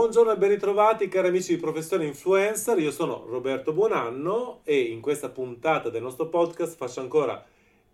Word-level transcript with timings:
Buongiorno 0.00 0.32
e 0.32 0.38
ben 0.38 0.48
ritrovati 0.48 1.08
cari 1.08 1.28
amici 1.28 1.54
di 1.54 1.60
Professore 1.60 2.06
Influencer, 2.06 2.78
io 2.78 2.90
sono 2.90 3.26
Roberto 3.28 3.74
Buonanno 3.74 4.60
e 4.64 4.80
in 4.80 5.02
questa 5.02 5.28
puntata 5.28 5.90
del 5.90 6.00
nostro 6.00 6.28
podcast 6.28 6.74
faccio 6.74 7.00
ancora 7.00 7.44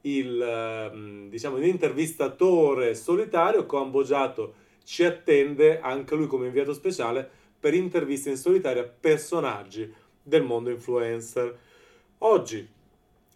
il, 0.03 0.41
ehm, 0.41 1.29
diciamo, 1.29 1.57
l'intervistatore 1.57 2.95
solitario, 2.95 3.67
Combogiato 3.67 4.55
ci 4.85 5.03
attende 5.03 5.81
anche 5.81 6.15
lui 6.15 6.29
come 6.29 6.47
inviato 6.47 6.73
speciale 6.75 7.29
per 7.59 7.75
interviste 7.75 8.31
in 8.31 8.37
solitaria 8.37 8.83
a 8.83 8.89
personaggi 9.01 9.93
del 10.23 10.45
mondo 10.45 10.71
influencer. 10.71 11.59
Oggi 12.19 12.69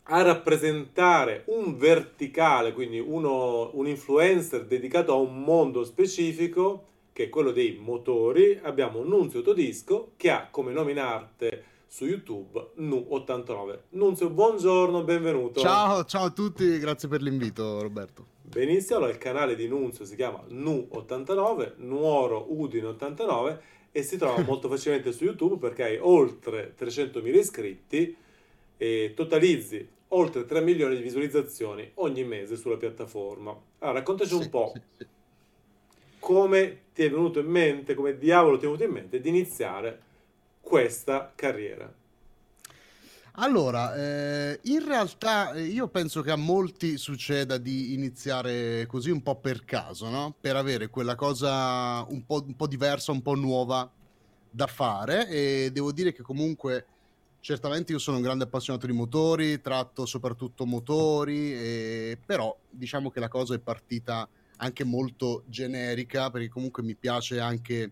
a 0.05 0.23
rappresentare 0.23 1.43
un 1.47 1.77
verticale, 1.77 2.73
quindi 2.73 3.01
uno, 3.01 3.71
un 3.75 3.89
influencer 3.89 4.65
dedicato 4.65 5.13
a 5.13 5.17
un 5.17 5.43
mondo 5.43 5.83
specifico, 5.83 6.85
che 7.21 7.27
è 7.27 7.29
quello 7.29 7.51
dei 7.51 7.77
motori, 7.79 8.59
abbiamo 8.63 9.03
Nunzio 9.03 9.43
Todisco 9.43 10.13
che 10.17 10.31
ha 10.31 10.49
come 10.51 10.73
nome 10.73 10.93
in 10.93 11.01
arte 11.01 11.65
su 11.87 12.07
YouTube 12.07 12.71
Nu89. 12.79 13.79
Nunzio, 13.91 14.31
buongiorno, 14.31 15.05
benvenuto. 15.05 15.61
Ciao, 15.61 16.07
ciao 16.07 16.25
a 16.25 16.31
tutti, 16.31 16.79
grazie 16.79 17.09
per 17.09 17.21
l'invito 17.21 17.83
Roberto. 17.83 18.25
Benissimo, 18.41 18.97
allora 18.97 19.13
il 19.13 19.19
canale 19.19 19.55
di 19.55 19.69
Nunzio 19.69 20.07
si 20.07 20.17
chiama 20.17 20.43
Nu89, 20.49 21.75
Nuoro 21.77 22.47
Udine 22.49 22.87
89 22.87 23.63
e 23.93 24.03
si 24.03 24.17
trova 24.17 24.41
molto 24.49 24.71
facilmente 24.71 25.13
su 25.13 25.25
YouTube 25.25 25.59
perché 25.59 25.83
hai 25.85 25.99
oltre 26.01 26.75
300.000 26.75 27.35
iscritti 27.37 28.17
e 28.79 29.13
totalizzi 29.15 29.87
oltre 30.09 30.47
3 30.47 30.63
milioni 30.63 30.97
di 30.97 31.03
visualizzazioni 31.03 31.91
ogni 31.97 32.25
mese 32.25 32.57
sulla 32.57 32.79
piattaforma. 32.79 33.55
Allora, 33.81 33.99
raccontaci 33.99 34.33
un 34.33 34.49
po' 34.49 34.73
sì, 34.73 34.81
sì. 34.97 35.07
Come 36.21 36.83
ti 36.95 37.03
è 37.03 37.11
venuto 37.11 37.41
in 37.41 37.47
mente, 37.47 37.95
come 37.95 38.17
diavolo 38.17 38.57
ti 38.57 38.65
è 38.65 38.67
venuto 38.67 38.85
in 38.85 38.93
mente 38.93 39.21
di 39.21 39.29
iniziare 39.29 40.01
questa 40.61 41.33
carriera. 41.35 41.93
Allora, 43.35 43.95
eh, 43.95 44.61
in 44.65 44.85
realtà 44.85 45.53
eh, 45.53 45.63
io 45.63 45.89
penso 45.89 46.21
che 46.21 46.31
a 46.31 46.37
molti 46.37 46.99
succeda 46.99 47.59
di 47.59 47.95
iniziare 47.95 48.87
così 48.87 49.11
un 49.11 49.23
po' 49.23 49.37
per 49.37 49.65
caso, 49.65 50.11
no? 50.11 50.35
Per 50.39 50.57
avere 50.57 50.89
quella 50.89 51.15
cosa 51.15 52.05
un 52.09 52.27
po', 52.27 52.45
un 52.45 52.55
po 52.55 52.67
diversa, 52.67 53.13
un 53.13 53.23
po' 53.23 53.35
nuova 53.35 53.91
da 54.51 54.67
fare 54.67 55.29
e 55.29 55.71
devo 55.73 55.93
dire 55.93 56.13
che 56.13 56.23
comunque 56.23 56.87
certamente 57.41 57.93
io 57.93 57.99
sono 57.99 58.17
un 58.17 58.23
grande 58.23 58.45
appassionato 58.45 58.87
di 58.87 58.93
motori, 58.93 59.61
tratto 59.61 60.05
soprattutto 60.05 60.67
motori, 60.67 61.55
e... 61.55 62.19
però 62.25 62.55
diciamo 62.69 63.11
che 63.11 63.21
la 63.21 63.29
cosa 63.29 63.55
è 63.55 63.59
partita 63.59 64.29
anche 64.61 64.85
molto 64.85 65.43
generica 65.47 66.31
perché 66.31 66.49
comunque 66.49 66.83
mi 66.83 66.95
piace 66.95 67.41
anche 67.41 67.91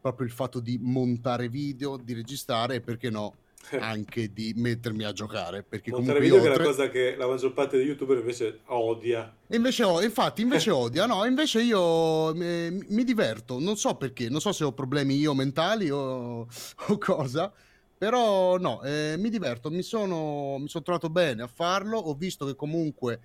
proprio 0.00 0.26
il 0.26 0.32
fatto 0.32 0.60
di 0.60 0.78
montare 0.80 1.48
video, 1.48 1.96
di 1.96 2.14
registrare 2.14 2.76
e 2.76 2.80
perché 2.80 3.10
no 3.10 3.34
anche 3.80 4.32
di 4.32 4.52
mettermi 4.56 5.02
a 5.04 5.12
giocare 5.12 5.64
perché 5.64 5.90
montare 5.90 6.20
video 6.20 6.36
oltre... 6.36 6.54
è 6.54 6.56
la 6.58 6.64
cosa 6.64 6.88
che 6.88 7.16
la 7.16 7.26
maggior 7.26 7.52
parte 7.52 7.76
degli 7.76 7.88
youtuber 7.88 8.18
invece 8.18 8.60
odia. 8.66 9.34
Invece 9.48 9.84
infatti 10.02 10.42
invece 10.42 10.70
odia 10.72 11.06
no 11.06 11.24
invece 11.24 11.62
io 11.62 12.34
eh, 12.34 12.84
mi 12.88 13.04
diverto 13.04 13.58
non 13.58 13.76
so 13.76 13.96
perché 13.96 14.28
non 14.28 14.40
so 14.40 14.52
se 14.52 14.64
ho 14.64 14.72
problemi 14.72 15.16
io 15.16 15.34
mentali 15.34 15.90
o, 15.90 16.46
o 16.86 16.98
cosa 16.98 17.52
però 17.98 18.58
no, 18.58 18.82
eh, 18.82 19.14
mi 19.16 19.30
diverto, 19.30 19.70
mi 19.70 19.82
sono, 19.82 20.58
mi 20.58 20.68
sono 20.68 20.84
trovato 20.84 21.08
bene 21.08 21.42
a 21.42 21.46
farlo, 21.46 21.96
ho 21.96 22.12
visto 22.12 22.44
che 22.44 22.54
comunque 22.54 23.20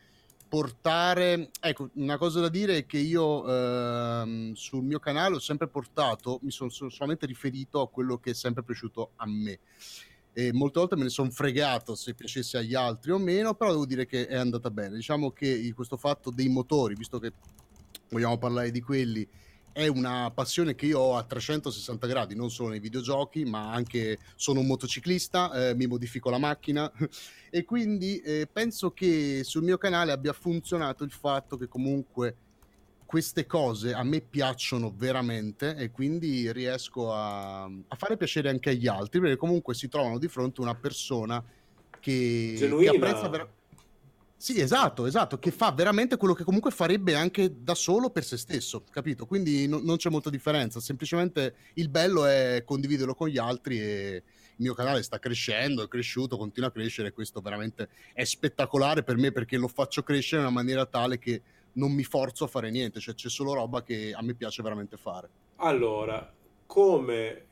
portare... 0.52 1.50
Ecco, 1.62 1.92
una 1.94 2.18
cosa 2.18 2.42
da 2.42 2.50
dire 2.50 2.80
è 2.80 2.86
che 2.86 2.98
io 2.98 3.48
ehm, 3.48 4.52
sul 4.52 4.84
mio 4.84 5.00
canale 5.00 5.38
ho 5.38 5.40
sempre 5.40 5.70
portato, 5.70 6.40
mi 6.42 6.52
sono, 6.52 6.70
sono 6.70 6.90
solamente 6.90 7.26
riferito 7.26 7.80
a 7.80 7.88
quello 7.88 8.18
che 8.18 8.32
è 8.32 8.34
sempre 8.34 8.62
piaciuto 8.62 9.12
a 9.16 9.26
me. 9.28 9.60
E 10.34 10.52
molte 10.52 10.80
volte 10.80 10.98
me 10.98 11.04
ne 11.04 11.10
sono 11.10 11.30
fregato 11.30 11.96
se 11.96 12.16
piacesse 12.16 12.58
agli 12.58 12.76
altri 12.76 13.12
o 13.12 13.18
meno, 13.18 13.54
però 13.54 13.72
devo 13.72 13.86
dire 13.86 14.06
che 14.06 14.28
è 14.28 14.36
andata 14.36 14.70
bene. 14.70 14.98
Diciamo 14.98 15.32
che 15.32 15.72
questo 15.74 15.96
fatto 15.96 16.32
dei 16.32 16.50
motori, 16.50 16.96
visto 16.96 17.18
che 17.18 17.32
vogliamo 18.10 18.38
parlare 18.38 18.72
di 18.72 18.82
quelli, 18.82 19.26
è 19.74 19.88
una 19.88 20.32
passione 20.32 20.76
che 20.76 20.86
io 20.86 21.00
ho 21.00 21.18
a 21.18 21.24
360 21.24 22.08
gradi, 22.08 22.36
non 22.36 22.50
solo 22.50 22.70
nei 22.70 22.80
videogiochi, 22.80 23.46
ma 23.46 23.72
anche 23.72 24.18
sono 24.36 24.60
un 24.60 24.68
motociclista, 24.68 25.70
eh, 25.70 25.76
mi 25.76 25.88
modifico 25.88 26.30
la 26.30 26.38
macchina. 26.38 26.92
E 27.54 27.66
quindi 27.66 28.22
eh, 28.22 28.48
penso 28.50 28.92
che 28.92 29.42
sul 29.44 29.64
mio 29.64 29.78
canale 29.78 30.14
abbia 30.14 30.32
funzionato 30.32 31.04
il 31.04 31.12
fatto 31.12 31.58
che 31.58 31.68
comunque 31.68 32.38
queste 33.06 33.46
cose 33.46 33.92
a 33.92 34.04
me 34.04 34.22
piacciono 34.22 34.94
veramente 34.96 35.76
e 35.76 35.92
quindi 35.92 36.50
riesco 36.54 37.12
a, 37.12 37.64
a 37.64 37.96
fare 37.98 38.16
piacere 38.16 38.48
anche 38.48 38.70
agli 38.70 38.88
altri, 38.88 39.20
perché 39.20 39.36
comunque 39.36 39.74
si 39.74 39.90
trovano 39.90 40.18
di 40.18 40.30
fronte 40.30 40.62
a 40.62 40.64
una 40.64 40.76
persona 40.76 41.44
che, 42.00 42.56
che 42.58 42.88
apprezza 42.88 43.28
veramente 43.28 43.61
sì, 44.42 44.60
esatto, 44.60 45.06
esatto, 45.06 45.38
che 45.38 45.52
fa 45.52 45.72
veramente 45.72 46.18
quello 46.18 46.34
che 46.34 46.44
comunque 46.44 46.72
farebbe 46.72 47.14
anche 47.14 47.62
da 47.62 47.76
solo 47.76 48.10
per 48.10 48.24
se 48.24 48.38
stesso, 48.38 48.84
capito? 48.90 49.28
Quindi 49.28 49.68
no, 49.68 49.80
non 49.84 49.98
c'è 49.98 50.10
molta 50.10 50.32
differenza, 50.32 50.80
semplicemente 50.80 51.56
il 51.76 51.90
bello 51.90 52.26
è 52.26 52.64
condividerlo 52.66 53.14
con 53.14 53.28
gli 53.28 53.38
altri 53.38 53.80
e 53.80 54.16
il 54.16 54.56
mio 54.58 54.74
canale 54.74 55.04
sta 55.04 55.20
crescendo, 55.20 55.84
è 55.84 55.88
cresciuto, 55.88 56.38
continua 56.38 56.70
a 56.70 56.72
crescere 56.72 57.10
e 57.10 57.14
questo 57.14 57.40
veramente 57.40 57.90
è 58.14 58.24
spettacolare 58.24 59.04
per 59.04 59.18
me 59.18 59.32
perché 59.32 59.58
lo 59.58 59.68
faccio 59.68 60.02
crescere 60.02 60.42
in 60.42 60.48
una 60.48 60.56
maniera 60.56 60.88
tale 60.88 61.20
che 61.20 61.44
non 61.74 61.92
mi 61.92 62.04
forzo 62.04 62.46
a 62.46 62.48
fare 62.48 62.72
niente, 62.72 63.00
cioè 63.00 63.14
c'è 63.14 63.30
solo 63.30 63.54
roba 63.54 63.84
che 63.84 64.12
a 64.12 64.24
me 64.24 64.34
piace 64.34 64.64
veramente 64.64 64.98
fare. 64.98 65.30
Allora, 65.58 66.34
come 66.72 67.48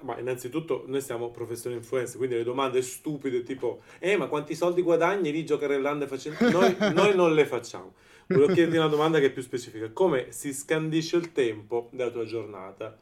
ma 0.00 0.18
innanzitutto 0.18 0.82
noi 0.88 1.00
siamo 1.00 1.30
professori 1.30 1.76
influencer 1.76 2.16
quindi 2.16 2.34
le 2.34 2.42
domande 2.42 2.82
stupide 2.82 3.44
tipo 3.44 3.82
eh 4.00 4.16
ma 4.16 4.26
quanti 4.26 4.56
soldi 4.56 4.82
guadagni 4.82 5.30
lì 5.30 5.44
giocare 5.44 5.76
e 5.76 6.06
facendo 6.08 6.50
noi, 6.50 6.74
noi 6.92 7.14
non 7.14 7.32
le 7.32 7.46
facciamo 7.46 7.94
volevo 8.26 8.52
chiederti 8.52 8.76
una 8.76 8.88
domanda 8.88 9.20
che 9.20 9.26
è 9.26 9.30
più 9.30 9.42
specifica 9.42 9.88
come 9.92 10.32
si 10.32 10.52
scandisce 10.52 11.16
il 11.16 11.30
tempo 11.30 11.90
della 11.92 12.10
tua 12.10 12.24
giornata 12.24 12.98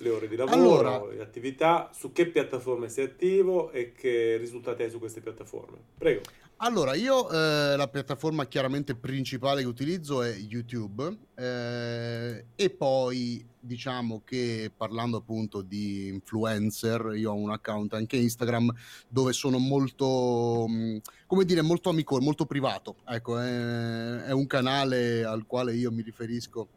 le 0.00 0.10
ore 0.10 0.28
di 0.28 0.36
lavoro, 0.36 0.56
allora, 0.56 1.12
le 1.12 1.22
attività, 1.22 1.90
su 1.92 2.12
che 2.12 2.26
piattaforme 2.26 2.88
sei 2.88 3.06
attivo 3.06 3.72
e 3.72 3.90
che 3.90 4.36
risultati 4.36 4.84
hai 4.84 4.90
su 4.90 5.00
queste 5.00 5.20
piattaforme. 5.20 5.76
Prego. 5.98 6.20
Allora, 6.60 6.96
io 6.96 7.30
eh, 7.30 7.76
la 7.76 7.86
piattaforma 7.86 8.46
chiaramente 8.46 8.96
principale 8.96 9.60
che 9.60 9.68
utilizzo 9.68 10.22
è 10.24 10.34
YouTube 10.34 11.16
eh, 11.36 12.46
e 12.56 12.70
poi 12.70 13.46
diciamo 13.60 14.22
che 14.24 14.72
parlando 14.76 15.18
appunto 15.18 15.62
di 15.62 16.08
influencer, 16.08 17.12
io 17.14 17.30
ho 17.30 17.36
un 17.36 17.52
account 17.52 17.94
anche 17.94 18.16
Instagram 18.16 18.74
dove 19.08 19.32
sono 19.32 19.58
molto, 19.58 20.66
mm, 20.68 20.96
come 21.28 21.44
dire, 21.44 21.62
molto 21.62 21.90
amico, 21.90 22.20
molto 22.20 22.44
privato. 22.44 22.96
Ecco, 23.06 23.38
è, 23.38 24.24
è 24.24 24.32
un 24.32 24.48
canale 24.48 25.22
al 25.24 25.46
quale 25.46 25.76
io 25.76 25.92
mi 25.92 26.02
riferisco 26.02 26.68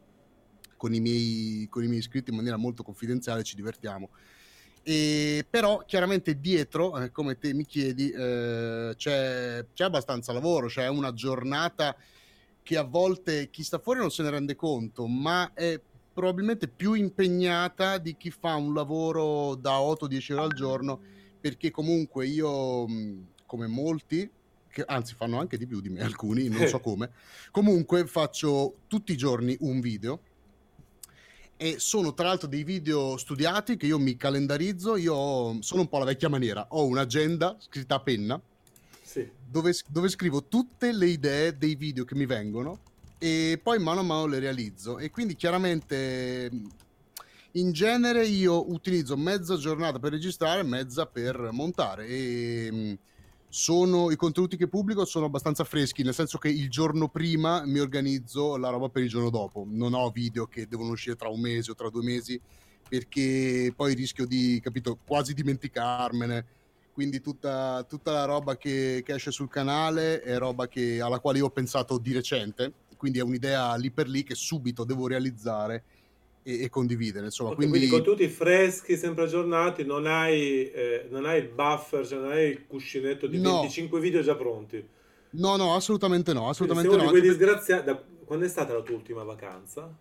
con 0.76 0.94
i 0.94 1.00
miei, 1.00 1.66
con 1.68 1.82
i 1.82 1.88
miei 1.88 1.98
iscritti 1.98 2.30
in 2.30 2.36
maniera 2.36 2.56
molto 2.56 2.84
confidenziale, 2.84 3.42
ci 3.42 3.56
divertiamo. 3.56 4.10
E, 4.84 5.46
però 5.48 5.84
chiaramente 5.86 6.40
dietro, 6.40 6.98
eh, 6.98 7.10
come 7.12 7.38
te 7.38 7.54
mi 7.54 7.64
chiedi, 7.64 8.10
eh, 8.10 8.94
c'è, 8.96 9.64
c'è, 9.72 9.84
abbastanza 9.84 10.32
lavoro, 10.32 10.66
c'è 10.66 10.88
una 10.88 11.12
giornata 11.12 11.96
che 12.62 12.76
a 12.76 12.82
volte 12.82 13.50
chi 13.50 13.62
sta 13.62 13.78
fuori 13.78 14.00
non 14.00 14.10
se 14.10 14.22
ne 14.22 14.30
rende 14.30 14.56
conto, 14.56 15.06
ma 15.06 15.52
è 15.54 15.80
probabilmente 16.12 16.68
più 16.68 16.94
impegnata 16.94 17.98
di 17.98 18.16
chi 18.16 18.30
fa 18.30 18.56
un 18.56 18.74
lavoro 18.74 19.54
da 19.54 19.78
8-10 19.78 20.32
ore 20.32 20.42
al 20.42 20.52
giorno, 20.52 21.00
perché 21.40 21.70
comunque 21.70 22.26
io, 22.26 22.86
come 23.46 23.66
molti, 23.66 24.28
che 24.68 24.82
anzi 24.86 25.14
fanno 25.14 25.38
anche 25.38 25.58
di 25.58 25.66
più 25.66 25.80
di 25.80 25.90
me 25.90 26.00
alcuni, 26.04 26.48
non 26.48 26.66
so 26.66 26.80
come, 26.80 27.10
comunque 27.52 28.06
faccio 28.06 28.78
tutti 28.88 29.12
i 29.12 29.16
giorni 29.16 29.56
un 29.60 29.80
video 29.80 30.20
e 31.62 31.76
sono 31.78 32.12
tra 32.12 32.26
l'altro 32.26 32.48
dei 32.48 32.64
video 32.64 33.16
studiati 33.16 33.76
che 33.76 33.86
io 33.86 33.96
mi 33.96 34.16
calendarizzo, 34.16 34.96
io 34.96 35.62
sono 35.62 35.82
un 35.82 35.88
po' 35.88 35.98
la 35.98 36.06
vecchia 36.06 36.28
maniera, 36.28 36.66
ho 36.70 36.84
un'agenda 36.86 37.54
scritta 37.60 37.94
a 37.94 38.00
penna 38.00 38.40
sì. 39.00 39.30
dove, 39.48 39.72
dove, 39.86 40.08
scrivo 40.08 40.42
tutte 40.48 40.90
le 40.90 41.06
idee 41.06 41.56
dei 41.56 41.76
video 41.76 42.04
che 42.04 42.16
mi 42.16 42.26
vengono 42.26 42.80
e 43.16 43.60
poi 43.62 43.78
mano 43.78 44.00
a 44.00 44.02
mano 44.02 44.26
le 44.26 44.40
realizzo. 44.40 44.98
E 44.98 45.10
quindi 45.10 45.36
chiaramente 45.36 46.50
in 47.52 47.70
genere 47.70 48.26
io 48.26 48.68
utilizzo 48.68 49.16
mezza 49.16 49.56
giornata 49.56 50.00
per 50.00 50.10
registrare, 50.10 50.64
mezza 50.64 51.06
per 51.06 51.50
montare. 51.52 52.08
E 52.08 52.98
sono, 53.54 54.10
i 54.10 54.16
contenuti 54.16 54.56
che 54.56 54.66
pubblico 54.66 55.04
sono 55.04 55.26
abbastanza 55.26 55.62
freschi, 55.64 56.02
nel 56.02 56.14
senso 56.14 56.38
che 56.38 56.48
il 56.48 56.70
giorno 56.70 57.10
prima 57.10 57.66
mi 57.66 57.80
organizzo 57.80 58.56
la 58.56 58.70
roba 58.70 58.88
per 58.88 59.02
il 59.02 59.10
giorno 59.10 59.28
dopo. 59.28 59.66
Non 59.68 59.92
ho 59.92 60.08
video 60.08 60.46
che 60.46 60.66
devono 60.66 60.92
uscire 60.92 61.16
tra 61.16 61.28
un 61.28 61.38
mese 61.38 61.72
o 61.72 61.74
tra 61.74 61.90
due 61.90 62.02
mesi, 62.02 62.40
perché 62.88 63.70
poi 63.76 63.92
rischio 63.92 64.26
di, 64.26 64.58
capito, 64.62 64.98
quasi 65.06 65.34
dimenticarmene. 65.34 66.46
Quindi 66.94 67.20
tutta, 67.20 67.84
tutta 67.86 68.12
la 68.12 68.24
roba 68.24 68.56
che, 68.56 69.02
che, 69.04 69.12
esce 69.12 69.30
sul 69.30 69.50
canale 69.50 70.22
è 70.22 70.38
roba 70.38 70.66
che, 70.66 71.02
alla 71.02 71.20
quale 71.20 71.36
io 71.36 71.46
ho 71.46 71.50
pensato 71.50 71.98
di 71.98 72.14
recente, 72.14 72.72
quindi 72.96 73.18
è 73.18 73.22
un'idea 73.22 73.74
lì 73.76 73.90
per 73.90 74.08
lì 74.08 74.22
che 74.22 74.34
subito 74.34 74.84
devo 74.84 75.06
realizzare 75.06 75.84
e, 76.42 76.64
e 76.64 76.68
condividere. 76.68 77.26
Insomma, 77.26 77.50
okay, 77.50 77.68
quindi... 77.68 77.86
quindi 77.86 77.96
contenuti 77.96 78.28
freschi, 78.28 78.96
sempre 78.96 79.24
aggiornati, 79.24 79.84
non 79.84 80.06
hai, 80.06 80.70
eh, 80.70 81.06
non 81.10 81.24
hai 81.24 81.40
il 81.40 81.48
buffer, 81.48 82.06
cioè 82.06 82.18
non 82.18 82.32
hai 82.32 82.50
il 82.50 82.66
cuscinetto 82.66 83.26
di 83.26 83.40
no. 83.40 83.60
25 83.60 84.00
video 84.00 84.22
già 84.22 84.34
pronti. 84.34 84.84
No, 85.30 85.56
no, 85.56 85.74
assolutamente 85.74 86.32
no, 86.32 86.48
assolutamente 86.48 86.94
no. 86.94 87.02
Di 87.02 87.08
quei 87.08 87.22
disgraziati... 87.22 87.84
Da... 87.84 88.02
Quando 88.24 88.46
è 88.46 88.48
stata 88.48 88.72
la 88.72 88.80
tua 88.80 88.94
ultima 88.94 89.24
vacanza? 89.24 89.94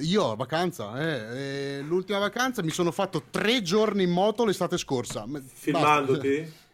Io 0.00 0.34
vacanza, 0.34 1.00
eh, 1.00 1.76
eh, 1.76 1.80
l'ultima 1.82 2.18
vacanza 2.18 2.60
mi 2.62 2.70
sono 2.70 2.90
fatto 2.90 3.22
tre 3.30 3.62
giorni 3.62 4.02
in 4.02 4.10
moto 4.10 4.44
l'estate 4.44 4.76
scorsa. 4.78 5.26
Filmandoti? 5.54 6.64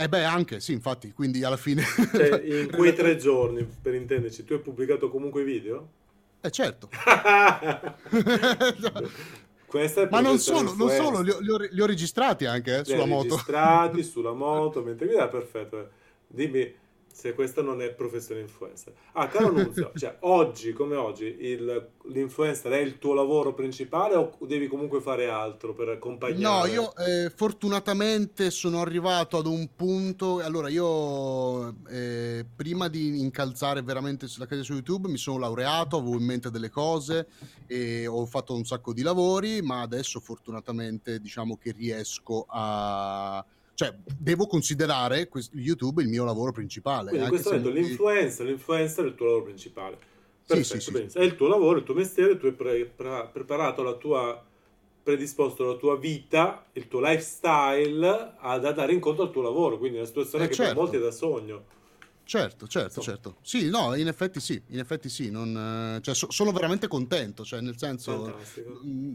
Eh, 0.00 0.08
beh, 0.08 0.24
anche, 0.24 0.60
sì, 0.60 0.72
infatti, 0.72 1.12
quindi 1.12 1.44
alla 1.44 1.56
fine... 1.56 1.82
Cioè, 1.82 2.42
in 2.62 2.70
quei 2.70 2.94
tre 2.94 3.16
giorni, 3.16 3.64
per 3.64 3.94
intenderci, 3.94 4.44
tu 4.44 4.54
hai 4.54 4.60
pubblicato 4.60 5.08
comunque 5.08 5.44
video? 5.44 5.88
Eh, 6.44 6.50
certo. 6.50 6.90
Ma 10.10 10.20
non 10.20 10.38
solo, 10.38 10.74
non 10.74 10.90
solo 10.90 11.20
li, 11.22 11.30
ho, 11.30 11.40
li, 11.40 11.50
ho, 11.50 11.56
li, 11.56 11.80
ho, 11.80 11.86
registrati 11.86 12.44
anche 12.44 12.80
eh, 12.80 12.84
sulla 12.84 13.06
moto. 13.06 13.30
registrati 13.30 14.02
sulla 14.04 14.34
moto, 14.34 14.82
mentre 14.82 15.06
guida, 15.06 15.26
perfetto. 15.28 15.88
Dimmi 16.26 16.74
se 17.14 17.32
questa 17.32 17.62
non 17.62 17.80
è 17.80 17.92
professione 17.92 18.40
influencer. 18.40 18.92
Ah, 19.12 19.28
caro 19.28 19.52
Nunzio, 19.52 19.92
cioè 19.94 20.16
oggi 20.22 20.72
come 20.72 20.96
oggi 20.96 21.24
il, 21.42 21.90
l'influencer 22.06 22.72
è 22.72 22.78
il 22.78 22.98
tuo 22.98 23.14
lavoro 23.14 23.54
principale 23.54 24.16
o 24.16 24.36
devi 24.40 24.66
comunque 24.66 25.00
fare 25.00 25.28
altro 25.28 25.74
per 25.74 25.90
accompagnare? 25.90 26.68
No, 26.68 26.74
io 26.74 26.92
eh, 26.96 27.30
fortunatamente 27.30 28.50
sono 28.50 28.80
arrivato 28.80 29.38
ad 29.38 29.46
un 29.46 29.68
punto, 29.76 30.40
allora 30.40 30.68
io 30.68 31.76
eh, 31.88 32.44
prima 32.54 32.88
di 32.88 33.20
incalzare 33.20 33.82
veramente 33.82 34.26
la 34.36 34.44
carriera 34.44 34.64
su 34.64 34.72
YouTube 34.72 35.06
mi 35.06 35.16
sono 35.16 35.38
laureato, 35.38 35.98
avevo 35.98 36.16
in 36.16 36.24
mente 36.24 36.50
delle 36.50 36.68
cose 36.68 37.28
e 37.68 38.08
ho 38.08 38.26
fatto 38.26 38.56
un 38.56 38.64
sacco 38.64 38.92
di 38.92 39.02
lavori, 39.02 39.62
ma 39.62 39.82
adesso 39.82 40.18
fortunatamente 40.18 41.20
diciamo 41.20 41.56
che 41.58 41.70
riesco 41.70 42.44
a 42.48 43.44
cioè, 43.74 43.94
devo 44.18 44.46
considerare 44.46 45.28
YouTube 45.52 46.02
il 46.02 46.08
mio 46.08 46.24
lavoro 46.24 46.52
principale. 46.52 47.08
Quindi 47.08 47.26
in 47.26 47.32
questo 47.32 47.50
momento 47.50 47.70
l'influencer, 47.70 48.46
l'influencer 48.46 49.04
è 49.04 49.08
il 49.08 49.14
tuo 49.14 49.26
lavoro 49.26 49.44
principale. 49.44 49.98
Perfetto, 50.46 50.80
sì, 50.80 50.92
sì, 50.92 51.06
sì, 51.08 51.18
È 51.18 51.22
il 51.22 51.36
tuo 51.36 51.48
lavoro, 51.48 51.78
il 51.78 51.84
tuo 51.84 51.94
mestiere, 51.94 52.36
tu 52.36 52.46
hai 52.46 52.52
pre- 52.52 52.84
pre- 52.84 53.30
preparato 53.32 53.82
la 53.82 53.94
tua 53.94 54.44
predisposto 55.04 55.66
la 55.66 55.76
tua 55.76 55.98
vita, 55.98 56.64
il 56.72 56.88
tuo 56.88 56.98
lifestyle 56.98 58.36
ad 58.38 58.64
andare 58.64 58.94
incontro 58.94 59.24
al 59.24 59.30
tuo 59.30 59.42
lavoro, 59.42 59.76
quindi 59.76 59.98
è 59.98 60.00
una 60.00 60.08
situazione 60.08 60.44
eh, 60.44 60.48
che 60.48 60.54
certo. 60.54 60.72
per 60.72 60.82
molti 60.82 60.96
è 60.96 61.00
da 61.00 61.10
sogno. 61.10 61.64
Certo, 62.24 62.66
certo, 62.66 63.00
Insomma. 63.00 63.06
certo. 63.06 63.36
Sì, 63.42 63.68
no, 63.68 63.94
in 63.94 64.08
effetti 64.08 64.40
sì, 64.40 64.60
in 64.68 64.78
effetti 64.78 65.10
sì, 65.10 65.30
non, 65.30 66.00
cioè, 66.02 66.14
so, 66.14 66.30
sono 66.30 66.52
veramente 66.52 66.88
contento, 66.88 67.44
cioè 67.44 67.60
nel 67.60 67.76
senso... 67.76 68.24
Fantastico. 68.24 68.80
Mh, 68.82 68.88
mm, 68.88 69.14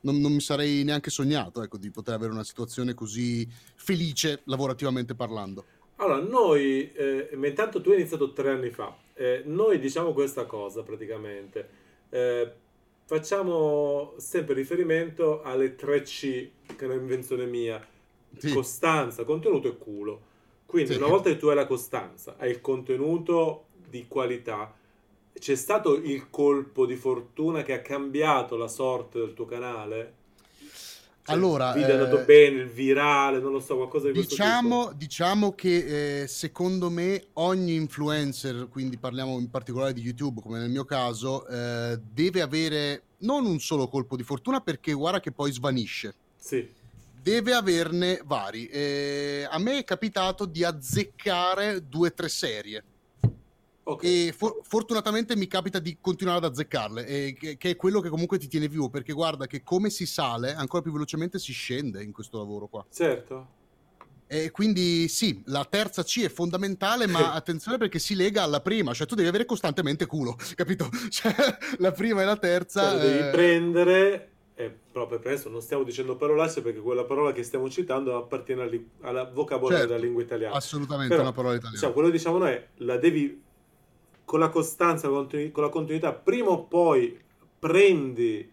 non, 0.00 0.18
non, 0.20 0.32
mi 0.32 0.40
sarei 0.40 0.84
neanche 0.84 1.10
sognato 1.10 1.62
ecco, 1.62 1.76
di 1.76 1.90
poter 1.90 2.14
avere 2.14 2.32
una 2.32 2.44
situazione 2.44 2.94
così 2.94 3.46
felice 3.74 4.40
lavorativamente 4.44 5.14
parlando. 5.14 5.64
Allora, 5.96 6.20
noi, 6.20 6.92
eh, 6.92 7.28
intanto 7.32 7.80
tu 7.80 7.90
hai 7.90 7.96
iniziato 7.96 8.32
tre 8.32 8.50
anni 8.50 8.70
fa, 8.70 8.96
eh, 9.14 9.42
noi 9.46 9.80
diciamo 9.80 10.12
questa 10.12 10.44
cosa 10.44 10.82
praticamente, 10.82 11.68
eh, 12.10 12.52
facciamo 13.04 14.14
sempre 14.18 14.54
riferimento 14.54 15.42
alle 15.42 15.74
3C, 15.74 16.48
che 16.76 16.84
è 16.84 16.88
un'invenzione 16.88 17.46
mia, 17.46 17.84
sì. 18.36 18.52
costanza, 18.52 19.24
contenuto 19.24 19.68
e 19.68 19.76
culo. 19.76 20.20
Quindi 20.66 20.92
sì. 20.92 20.98
una 20.98 21.08
volta 21.08 21.30
che 21.30 21.36
tu 21.36 21.48
hai 21.48 21.56
la 21.56 21.66
costanza, 21.66 22.36
hai 22.38 22.50
il 22.50 22.60
contenuto 22.60 23.68
di 23.88 24.06
qualità, 24.06 24.74
c'è 25.38 25.54
stato 25.54 25.94
il 25.94 26.30
colpo 26.30 26.86
di 26.86 26.96
fortuna 26.96 27.62
che 27.62 27.72
ha 27.72 27.80
cambiato 27.80 28.56
la 28.56 28.68
sorte 28.68 29.18
del 29.18 29.34
tuo 29.34 29.46
canale? 29.46 30.14
Cioè, 31.28 31.36
allora, 31.36 31.68
il 31.68 31.80
video 31.80 31.90
è 31.90 31.98
andato 31.98 32.20
eh, 32.20 32.24
bene, 32.24 32.60
il 32.62 32.68
virale, 32.68 33.38
non 33.38 33.52
lo 33.52 33.60
so, 33.60 33.76
qualcosa 33.76 34.10
di 34.10 34.18
diciamo, 34.18 34.92
Diciamo 34.96 35.54
che 35.54 36.22
eh, 36.22 36.26
secondo 36.26 36.88
me 36.88 37.26
ogni 37.34 37.74
influencer, 37.74 38.68
quindi 38.70 38.96
parliamo 38.96 39.38
in 39.38 39.50
particolare 39.50 39.92
di 39.92 40.00
YouTube, 40.00 40.40
come 40.40 40.58
nel 40.58 40.70
mio 40.70 40.86
caso, 40.86 41.46
eh, 41.46 42.00
deve 42.00 42.40
avere 42.40 43.02
non 43.18 43.44
un 43.44 43.60
solo 43.60 43.88
colpo 43.88 44.16
di 44.16 44.22
fortuna 44.22 44.60
perché 44.60 44.92
guarda 44.92 45.20
che 45.20 45.32
poi 45.32 45.52
svanisce. 45.52 46.14
Sì. 46.36 46.66
Deve 47.20 47.52
averne 47.52 48.22
vari. 48.24 48.66
Eh, 48.68 49.46
a 49.50 49.58
me 49.58 49.78
è 49.78 49.84
capitato 49.84 50.46
di 50.46 50.64
azzeccare 50.64 51.86
due 51.86 52.08
o 52.08 52.12
tre 52.14 52.28
serie 52.30 52.84
Okay. 53.88 54.28
E 54.28 54.32
for- 54.32 54.60
fortunatamente 54.64 55.34
mi 55.34 55.46
capita 55.46 55.78
di 55.78 55.96
continuare 55.98 56.44
ad 56.44 56.52
azzeccarle, 56.52 57.32
che-, 57.32 57.56
che, 57.56 57.70
è 57.70 57.76
quello 57.76 58.00
che 58.00 58.10
comunque 58.10 58.36
ti 58.36 58.46
tiene 58.46 58.68
vivo, 58.68 58.90
perché 58.90 59.14
guarda 59.14 59.46
che 59.46 59.62
come 59.62 59.88
si 59.88 60.04
sale, 60.04 60.54
ancora 60.54 60.82
più 60.82 60.92
velocemente 60.92 61.38
si 61.38 61.52
scende 61.52 62.02
in 62.02 62.12
questo 62.12 62.36
lavoro 62.36 62.66
qua. 62.66 62.84
Certo. 62.92 63.56
E 64.26 64.50
quindi 64.50 65.08
sì, 65.08 65.42
la 65.46 65.64
terza 65.64 66.02
C 66.02 66.22
è 66.22 66.28
fondamentale, 66.28 67.06
ma 67.06 67.32
attenzione 67.32 67.78
perché 67.78 67.98
si 67.98 68.14
lega 68.14 68.42
alla 68.42 68.60
prima, 68.60 68.92
cioè 68.92 69.06
tu 69.06 69.14
devi 69.14 69.28
avere 69.28 69.46
costantemente 69.46 70.04
culo, 70.04 70.36
capito? 70.54 70.90
Cioè, 71.08 71.34
la 71.78 71.92
prima 71.92 72.20
e 72.20 72.24
la 72.26 72.36
terza... 72.36 72.90
Cioè, 72.90 73.00
devi 73.00 73.26
eh... 73.26 73.30
prendere 73.30 74.30
eh, 74.54 74.70
proprio 74.92 75.18
presto, 75.18 75.48
non 75.48 75.62
stiamo 75.62 75.82
dicendo 75.82 76.16
parolacce 76.16 76.60
perché 76.60 76.80
quella 76.80 77.04
parola 77.04 77.32
che 77.32 77.42
stiamo 77.42 77.70
citando 77.70 78.18
appartiene 78.18 78.62
al, 78.62 78.84
alla 79.00 79.24
vocabolario 79.24 79.78
certo, 79.78 79.94
della 79.94 80.04
lingua 80.04 80.22
italiana. 80.22 80.54
Assolutamente 80.54 81.14
Però, 81.14 81.22
una 81.22 81.32
parola 81.32 81.54
italiana. 81.54 81.74
Diciamo, 81.74 81.92
quello 81.94 82.08
che 82.08 82.16
diciamo 82.18 82.36
noi 82.36 82.50
è 82.50 82.68
la 82.78 82.98
devi 82.98 83.46
con 84.28 84.40
la 84.40 84.50
costanza, 84.50 85.08
con 85.08 85.26
la 85.54 85.70
continuità, 85.70 86.12
prima 86.12 86.50
o 86.50 86.64
poi 86.64 87.18
prendi 87.58 88.46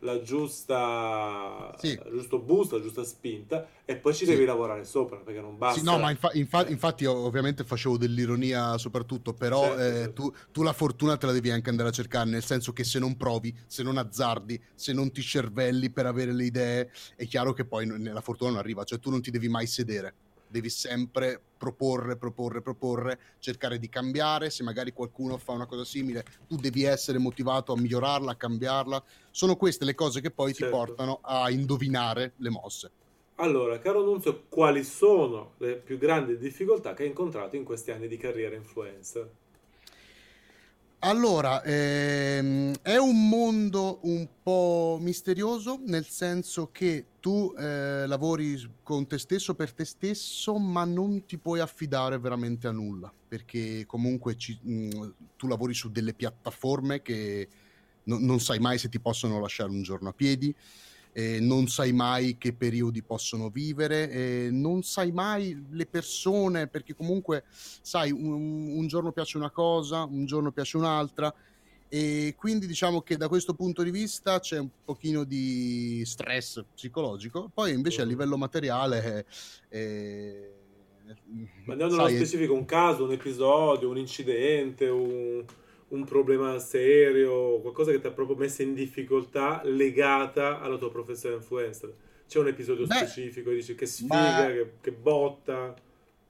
la 0.00 0.20
giusta 0.20 1.74
sì. 1.78 1.98
giusto 2.10 2.38
boost, 2.38 2.72
la 2.72 2.82
giusta 2.82 3.02
spinta 3.02 3.66
e 3.86 3.96
poi 3.96 4.12
ci 4.12 4.26
sì. 4.26 4.32
devi 4.32 4.44
lavorare 4.44 4.84
sopra 4.84 5.16
perché 5.16 5.40
non 5.40 5.56
basta. 5.56 5.78
Sì, 5.78 5.86
no, 5.86 5.96
ma 5.98 6.10
infa- 6.10 6.32
infa- 6.34 6.68
infatti 6.68 7.06
ovviamente 7.06 7.64
facevo 7.64 7.96
dell'ironia 7.96 8.76
soprattutto, 8.76 9.32
però 9.32 9.62
certo, 9.62 9.80
eh, 9.80 9.90
certo. 9.90 10.12
Tu, 10.12 10.34
tu, 10.52 10.62
la 10.62 10.74
fortuna 10.74 11.16
te 11.16 11.24
la 11.24 11.32
devi 11.32 11.50
anche 11.50 11.70
andare 11.70 11.88
a 11.88 11.92
cercare, 11.92 12.28
nel 12.28 12.44
senso 12.44 12.74
che 12.74 12.84
se 12.84 12.98
non 12.98 13.16
provi, 13.16 13.56
se 13.66 13.82
non 13.82 13.96
azzardi, 13.96 14.62
se 14.74 14.92
non 14.92 15.10
ti 15.12 15.22
cervelli 15.22 15.88
per 15.88 16.04
avere 16.04 16.34
le 16.34 16.44
idee, 16.44 16.90
è 17.16 17.26
chiaro 17.26 17.54
che 17.54 17.64
poi 17.64 17.86
la 17.86 18.20
fortuna 18.20 18.50
non 18.50 18.58
arriva, 18.58 18.84
cioè 18.84 18.98
tu 18.98 19.08
non 19.08 19.22
ti 19.22 19.30
devi 19.30 19.48
mai 19.48 19.66
sedere 19.66 20.14
devi 20.52 20.68
sempre 20.68 21.40
proporre, 21.56 22.16
proporre, 22.16 22.60
proporre, 22.60 23.18
cercare 23.38 23.78
di 23.78 23.88
cambiare, 23.88 24.50
se 24.50 24.62
magari 24.62 24.92
qualcuno 24.92 25.38
fa 25.38 25.52
una 25.52 25.66
cosa 25.66 25.84
simile, 25.84 26.24
tu 26.46 26.56
devi 26.56 26.84
essere 26.84 27.18
motivato 27.18 27.72
a 27.72 27.76
migliorarla, 27.76 28.32
a 28.32 28.36
cambiarla. 28.36 29.02
Sono 29.30 29.56
queste 29.56 29.84
le 29.84 29.94
cose 29.94 30.20
che 30.20 30.30
poi 30.30 30.52
certo. 30.52 30.64
ti 30.64 30.70
portano 30.70 31.18
a 31.22 31.50
indovinare 31.50 32.34
le 32.36 32.50
mosse. 32.50 32.90
Allora, 33.36 33.78
caro 33.78 34.04
Nunzio, 34.04 34.44
quali 34.48 34.84
sono 34.84 35.54
le 35.56 35.76
più 35.76 35.98
grandi 35.98 36.36
difficoltà 36.36 36.94
che 36.94 37.02
hai 37.02 37.08
incontrato 37.08 37.56
in 37.56 37.64
questi 37.64 37.90
anni 37.90 38.06
di 38.06 38.16
carriera 38.16 38.54
influencer? 38.54 39.30
Allora, 41.04 41.62
ehm, 41.64 42.74
è 42.80 42.96
un 42.96 43.28
mondo 43.28 43.98
un 44.02 44.28
po' 44.40 44.98
misterioso, 45.00 45.80
nel 45.84 46.04
senso 46.06 46.70
che 46.70 47.06
tu 47.18 47.52
eh, 47.58 48.06
lavori 48.06 48.56
con 48.84 49.08
te 49.08 49.18
stesso 49.18 49.54
per 49.56 49.72
te 49.72 49.84
stesso, 49.84 50.58
ma 50.58 50.84
non 50.84 51.24
ti 51.26 51.38
puoi 51.38 51.58
affidare 51.58 52.18
veramente 52.20 52.68
a 52.68 52.70
nulla, 52.70 53.12
perché 53.26 53.84
comunque 53.84 54.36
ci, 54.36 54.56
mh, 54.62 55.14
tu 55.36 55.48
lavori 55.48 55.74
su 55.74 55.90
delle 55.90 56.14
piattaforme 56.14 57.02
che 57.02 57.48
no, 58.04 58.18
non 58.20 58.38
sai 58.38 58.60
mai 58.60 58.78
se 58.78 58.88
ti 58.88 59.00
possono 59.00 59.40
lasciare 59.40 59.70
un 59.70 59.82
giorno 59.82 60.10
a 60.10 60.12
piedi 60.12 60.54
eh, 61.12 61.40
non 61.40 61.68
sai 61.68 61.92
mai 61.92 62.38
che 62.38 62.54
periodi 62.54 63.02
possono 63.02 63.50
vivere, 63.50 64.10
eh, 64.10 64.48
non 64.50 64.82
sai 64.82 65.12
mai 65.12 65.66
le 65.70 65.86
persone, 65.86 66.68
perché 66.68 66.94
comunque, 66.94 67.44
sai, 67.50 68.10
un, 68.10 68.76
un, 68.76 68.86
giorno 68.86 69.12
piace 69.12 69.36
una 69.36 69.50
cosa, 69.50 70.04
un 70.04 70.24
giorno 70.24 70.52
piace 70.52 70.78
un'altra, 70.78 71.32
e 71.88 72.34
quindi 72.38 72.66
diciamo 72.66 73.02
che 73.02 73.18
da 73.18 73.28
questo 73.28 73.52
punto 73.52 73.82
di 73.82 73.90
vista 73.90 74.40
c'è 74.40 74.58
un 74.58 74.70
pochino 74.82 75.24
di 75.24 76.02
stress 76.06 76.64
psicologico, 76.74 77.50
poi 77.52 77.72
invece 77.72 78.00
a 78.02 78.06
livello 78.06 78.38
materiale... 78.38 79.26
Eh, 79.68 80.50
Ma 81.64 81.72
andiamo 81.72 81.94
nello 81.94 82.08
specifico, 82.08 82.54
un 82.54 82.64
caso, 82.64 83.04
un 83.04 83.12
episodio, 83.12 83.90
un 83.90 83.98
incidente, 83.98 84.88
un 84.88 85.44
un 85.92 86.04
problema 86.04 86.58
serio, 86.58 87.60
qualcosa 87.60 87.90
che 87.90 88.00
ti 88.00 88.06
ha 88.06 88.12
proprio 88.12 88.36
messo 88.36 88.62
in 88.62 88.74
difficoltà 88.74 89.60
legata 89.64 90.60
alla 90.60 90.76
tua 90.76 90.90
professione 90.90 91.36
influencer? 91.36 91.94
C'è 92.26 92.38
un 92.38 92.48
episodio 92.48 92.86
Beh, 92.86 92.94
specifico 92.94 93.50
che 93.50 93.56
dici 93.56 93.74
che 93.74 93.86
sfiga, 93.86 94.16
ma... 94.16 94.46
che, 94.46 94.72
che, 94.80 94.92
botta? 94.92 95.74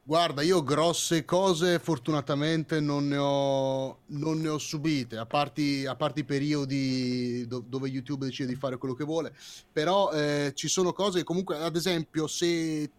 Guarda, 0.04 0.42
io 0.42 0.64
grosse 0.64 1.24
cose 1.24 1.78
fortunatamente 1.78 2.80
non 2.80 3.06
ne 3.06 3.16
ho, 3.16 3.98
non 4.06 4.40
ne 4.40 4.48
ho 4.48 4.58
subite, 4.58 5.16
a 5.16 5.26
parte, 5.26 5.86
a 5.86 5.94
parte 5.94 6.20
i 6.20 6.24
periodi 6.24 7.46
do, 7.46 7.62
dove 7.64 7.88
YouTube 7.88 8.24
decide 8.24 8.48
di 8.48 8.56
fare 8.56 8.78
quello 8.78 8.94
che 8.94 9.04
vuole, 9.04 9.32
però 9.72 10.10
eh, 10.10 10.50
ci 10.54 10.66
sono 10.66 10.92
cose 10.92 11.18
che 11.18 11.24
comunque, 11.24 11.56
ad 11.56 11.76
esempio, 11.76 12.26
se 12.26 12.90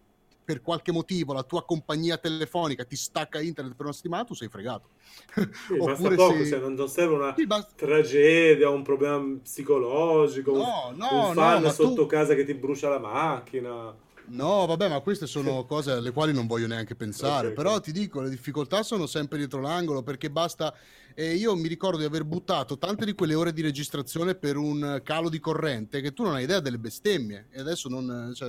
per 0.44 0.60
qualche 0.60 0.92
motivo 0.92 1.32
la 1.32 1.42
tua 1.42 1.64
compagnia 1.64 2.18
telefonica 2.18 2.84
ti 2.84 2.96
stacca 2.96 3.40
internet 3.40 3.74
per 3.74 3.86
una 3.86 3.94
settimana, 3.94 4.24
tu 4.24 4.34
sei 4.34 4.48
fregato. 4.48 4.90
Sì, 5.34 5.76
Oppure 5.78 6.16
poco, 6.16 6.36
se... 6.36 6.46
cioè, 6.48 6.58
non 6.58 6.88
serve 6.88 7.14
una 7.14 7.34
sì, 7.36 7.46
basta... 7.46 7.72
tragedia, 7.74 8.68
un 8.68 8.82
problema 8.82 9.38
psicologico, 9.42 10.52
no, 10.52 10.92
no, 10.94 11.28
un 11.28 11.34
fan 11.34 11.62
no, 11.62 11.70
sotto 11.70 12.02
tu... 12.02 12.06
casa 12.06 12.34
che 12.34 12.44
ti 12.44 12.54
brucia 12.54 12.88
la 12.88 12.98
macchina. 12.98 14.02
No, 14.26 14.64
vabbè, 14.66 14.88
ma 14.88 15.00
queste 15.00 15.26
sono 15.26 15.64
cose 15.66 15.92
alle 15.92 16.10
quali 16.10 16.32
non 16.32 16.46
voglio 16.46 16.66
neanche 16.66 16.94
pensare. 16.94 17.48
Okay, 17.48 17.56
Però 17.56 17.70
okay. 17.70 17.82
ti 17.82 17.92
dico, 17.92 18.20
le 18.20 18.30
difficoltà 18.30 18.82
sono 18.82 19.06
sempre 19.06 19.38
dietro 19.38 19.60
l'angolo 19.60 20.02
perché 20.02 20.30
basta. 20.30 20.74
Eh, 21.14 21.34
io 21.34 21.54
mi 21.54 21.68
ricordo 21.68 21.98
di 21.98 22.04
aver 22.04 22.24
buttato 22.24 22.76
tante 22.76 23.04
di 23.04 23.12
quelle 23.12 23.34
ore 23.34 23.52
di 23.52 23.60
registrazione 23.60 24.34
per 24.34 24.56
un 24.56 25.00
calo 25.04 25.28
di 25.28 25.38
corrente 25.38 26.00
che 26.00 26.12
tu 26.12 26.24
non 26.24 26.34
hai 26.34 26.44
idea 26.44 26.60
delle 26.60 26.78
bestemmie. 26.78 27.48
E 27.50 27.60
adesso 27.60 27.88
non. 27.88 28.32
Cioè... 28.34 28.48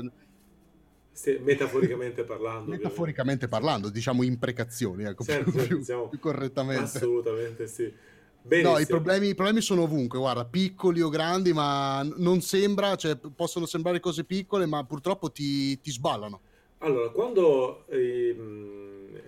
Sì, 1.15 1.39
metaforicamente 1.41 2.25
parlando. 2.25 2.71
Metaforicamente 2.71 3.45
ovviamente. 3.45 3.47
parlando, 3.47 3.89
diciamo 3.89 4.21
imprecazioni, 4.21 5.05
ecco, 5.05 5.23
certo, 5.23 5.49
più, 5.49 5.65
più, 5.65 5.77
diciamo, 5.77 6.09
più 6.09 6.19
correttamente. 6.19 6.83
Assolutamente 6.83 7.67
sì. 7.67 7.89
Benissimo. 8.41 8.73
No, 8.73 8.79
i 8.79 8.85
problemi, 8.85 9.29
i 9.29 9.33
problemi, 9.33 9.61
sono 9.61 9.83
ovunque, 9.83 10.19
guarda, 10.19 10.43
piccoli 10.43 10.99
o 10.99 11.07
grandi, 11.07 11.53
ma 11.53 12.05
non 12.17 12.41
sembra, 12.41 12.97
cioè 12.97 13.15
possono 13.15 13.65
sembrare 13.65 14.01
cose 14.01 14.25
piccole, 14.25 14.65
ma 14.65 14.83
purtroppo 14.83 15.31
ti, 15.31 15.79
ti 15.79 15.89
sballano. 15.89 16.41
Allora, 16.79 17.09
quando 17.09 17.87
eh, 17.87 18.35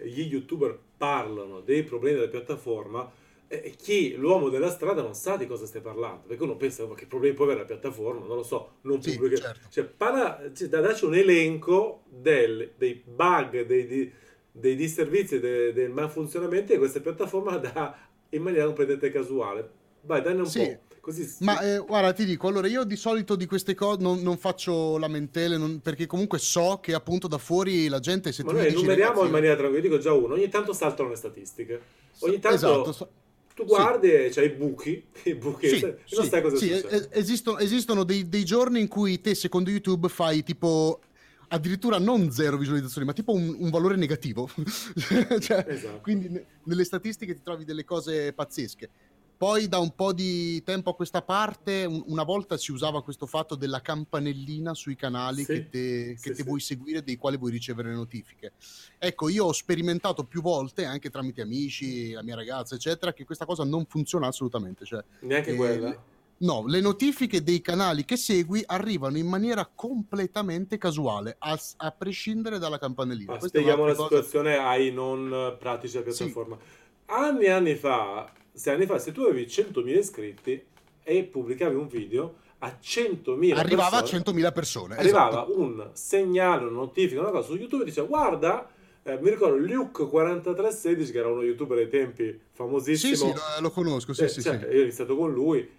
gli 0.04 0.22
youtuber 0.24 0.78
parlano 0.98 1.62
dei 1.62 1.84
problemi 1.84 2.18
della 2.18 2.30
piattaforma, 2.30 3.10
eh, 3.48 3.76
chi, 3.78 4.16
l'uomo 4.16 4.50
della 4.50 4.70
strada, 4.70 5.02
non 5.02 5.14
sa 5.14 5.38
di 5.38 5.48
cosa 5.48 5.66
stai 5.66 5.82
parlando, 5.82 6.24
perché 6.28 6.44
uno 6.44 6.58
pensa 6.58 6.84
oh, 6.84 6.94
che 6.94 7.06
problemi 7.06 7.36
può 7.36 7.46
avere 7.46 7.62
la 7.62 7.66
piattaforma, 7.66 8.26
non 8.26 8.36
lo 8.36 8.44
so, 8.44 8.78
non 8.82 9.02
sì, 9.02 9.16
pubblica. 9.16 9.38
Certo. 9.38 9.68
Cioè, 9.70 9.84
parla, 9.86 10.52
cioè, 10.54 10.68
dacci 10.68 11.06
un 11.06 11.16
elenco 11.16 12.04
del, 12.10 12.72
dei 12.78 13.02
bug, 13.06 13.66
dei, 13.66 13.88
dei, 13.88 14.14
dei 14.52 14.76
disservizi, 14.76 15.40
del, 15.40 15.74
del 15.74 15.92
malfunzionamento 15.92 16.74
di 16.74 16.78
questa 16.80 17.00
piattaforma 17.00 17.58
da 17.58 17.98
in 18.30 18.42
maniera 18.42 18.66
completamente 18.66 19.12
casuale. 19.12 19.70
Vai, 20.02 20.22
danne 20.22 20.42
un 20.42 20.48
sì. 20.48 20.60
po'. 20.60 20.86
Così... 21.08 21.38
Ma 21.40 21.62
eh, 21.62 21.78
guarda, 21.78 22.12
ti 22.12 22.26
dico, 22.26 22.50
allora 22.50 22.68
io 22.68 22.84
di 22.84 22.98
solito 22.98 23.38
di 23.38 23.46
queste 23.46 23.74
cose 23.74 24.02
non, 24.02 24.20
non 24.20 24.38
faccio 24.38 24.98
lamentele 24.98 25.56
non, 25.56 25.80
perché 25.80 26.06
comunque 26.06 26.38
so 26.38 26.80
che 26.82 26.94
appunto 26.94 27.30
da 27.30 27.38
fuori 27.38 27.88
la 27.88 28.02
gente 28.02 28.34
se 28.34 28.44
Ma 28.44 28.50
tu 28.50 28.58
noi 28.58 28.74
numeriamo 28.74 29.12
ragazzi... 29.12 29.26
in 29.26 29.32
maniera 29.32 29.56
tranquilla, 29.56 29.82
dico 29.84 29.98
già 30.00 30.12
uno, 30.12 30.34
ogni 30.34 30.50
tanto 30.50 30.74
saltano 30.74 31.08
le 31.08 31.16
statistiche. 31.16 31.82
Ogni 32.20 32.40
tanto 32.40 32.90
esatto. 32.90 33.10
Tu 33.58 33.66
guardi 33.66 34.08
sì. 34.08 34.14
e 34.14 34.30
c'hai 34.30 34.46
i 34.46 34.50
buchi, 34.50 35.04
i 35.24 35.34
buchi 35.34 35.68
sì, 35.68 35.84
e 35.84 35.98
non 36.12 36.28
sai 36.28 36.42
cosa 36.44 36.58
sì, 36.58 36.68
succede. 36.68 37.10
Esistono, 37.12 37.58
esistono 37.58 38.04
dei, 38.04 38.30
dei 38.30 38.46
giorni 38.46 38.80
in 38.80 38.88
cui 38.88 39.20
te 39.20 39.34
secondo 39.34 39.72
YouTube 39.72 40.10
fai 40.10 40.44
tipo 40.44 41.00
addirittura 41.48 41.98
non 41.98 42.32
zero 42.32 42.56
visualizzazioni, 42.58 43.08
ma 43.08 43.14
tipo 43.14 43.34
un, 43.34 43.56
un 43.58 43.72
valore 43.72 43.96
negativo. 43.96 44.48
cioè, 45.40 45.66
esatto. 45.68 46.02
Quindi 46.02 46.30
ne, 46.30 46.46
nelle 46.66 46.84
statistiche 46.84 47.34
ti 47.34 47.42
trovi 47.42 47.66
delle 47.66 47.84
cose 47.84 48.32
pazzesche. 48.32 48.90
Poi 49.38 49.68
da 49.68 49.78
un 49.78 49.94
po' 49.94 50.14
di 50.14 50.64
tempo 50.64 50.90
a 50.90 50.96
questa 50.96 51.22
parte, 51.22 51.86
un, 51.86 52.04
una 52.08 52.24
volta 52.24 52.58
si 52.58 52.72
usava 52.72 53.04
questo 53.04 53.28
fatto 53.28 53.54
della 53.54 53.82
campanellina 53.82 54.74
sui 54.74 54.96
canali 54.96 55.44
sì, 55.44 55.54
che, 55.54 55.70
te, 55.70 56.06
che 56.14 56.18
sì, 56.18 56.30
te 56.30 56.36
sì. 56.36 56.44
vuoi 56.44 56.60
seguire, 56.60 57.04
dei 57.04 57.18
quali 57.18 57.38
vuoi 57.38 57.52
ricevere 57.52 57.90
le 57.90 57.96
notifiche. 57.96 58.54
Ecco, 58.98 59.30
io 59.30 59.46
ho 59.46 59.52
sperimentato 59.52 60.24
più 60.24 60.42
volte, 60.42 60.86
anche 60.86 61.12
tramite 61.12 61.42
amici, 61.42 62.14
la 62.14 62.24
mia 62.24 62.34
ragazza, 62.34 62.74
eccetera, 62.74 63.14
che 63.14 63.26
questa 63.26 63.46
cosa 63.46 63.64
non 63.64 63.86
funziona 63.86 64.26
assolutamente. 64.26 64.86
Cioè, 64.86 65.04
Neanche 65.20 65.52
eh, 65.52 65.56
quella? 65.56 66.04
No, 66.40 66.66
le 66.68 66.82
notifiche 66.82 67.42
dei 67.42 67.62
canali 67.62 68.06
che 68.06 68.16
segui 68.16 68.64
arrivano 68.66 69.18
in 69.18 69.28
maniera 69.28 69.70
completamente 69.74 70.78
casuale, 70.78 71.36
a, 71.40 71.60
a 71.78 71.92
prescindere 71.92 72.60
dalla 72.60 72.78
campanellina. 72.78 73.34
Ma 73.34 73.40
spieghiamo 73.40 73.86
la 73.86 73.94
cosa... 73.94 74.08
situazione 74.08 74.58
ai 74.58 74.92
non 74.92 75.56
pratici 75.60 75.94
della 75.94 76.06
piattaforma. 76.06 76.58
Anni 77.06 77.46
e 77.46 77.50
anni 77.50 77.76
fa, 77.76 78.32
sei 78.58 78.76
anni 78.76 78.86
fa, 78.86 79.00
se 79.00 79.12
tu 79.12 79.22
avevi 79.22 79.46
100.000 79.46 79.98
iscritti 79.98 80.64
e 81.04 81.24
pubblicavi 81.24 81.76
un 81.76 81.88
video, 81.88 82.36
a 82.60 82.78
100.000 82.82 83.56
arrivava 83.56 84.00
persone, 84.00 84.24
a 84.26 84.32
100.000 84.32 84.54
persone 84.54 84.96
arrivava 84.98 85.44
esatto. 85.44 85.60
un 85.60 85.90
segnale, 85.94 86.64
una 86.64 86.78
notifica, 86.78 87.22
una 87.22 87.30
cosa 87.30 87.48
su 87.50 87.56
YouTube 87.56 87.84
e 87.84 87.86
diceva 87.86 88.08
guarda 88.08 88.68
eh, 89.04 89.20
mi 89.22 89.30
ricordo 89.30 89.58
Luke4316 89.64 91.12
che 91.12 91.20
era 91.20 91.28
uno 91.30 91.44
youtuber 91.44 91.78
ai 91.78 91.88
tempi 91.88 92.38
famosissimo 92.52 93.14
sì 93.14 93.16
sì 93.16 93.28
lo, 93.28 93.42
lo 93.60 93.70
conosco 93.70 94.12
sì, 94.14 94.24
eh, 94.24 94.28
sì, 94.28 94.42
cioè, 94.42 94.58
sì. 94.58 94.66
io 94.66 94.80
ho 94.80 94.82
iniziato 94.82 95.16
con 95.16 95.32
lui 95.32 95.70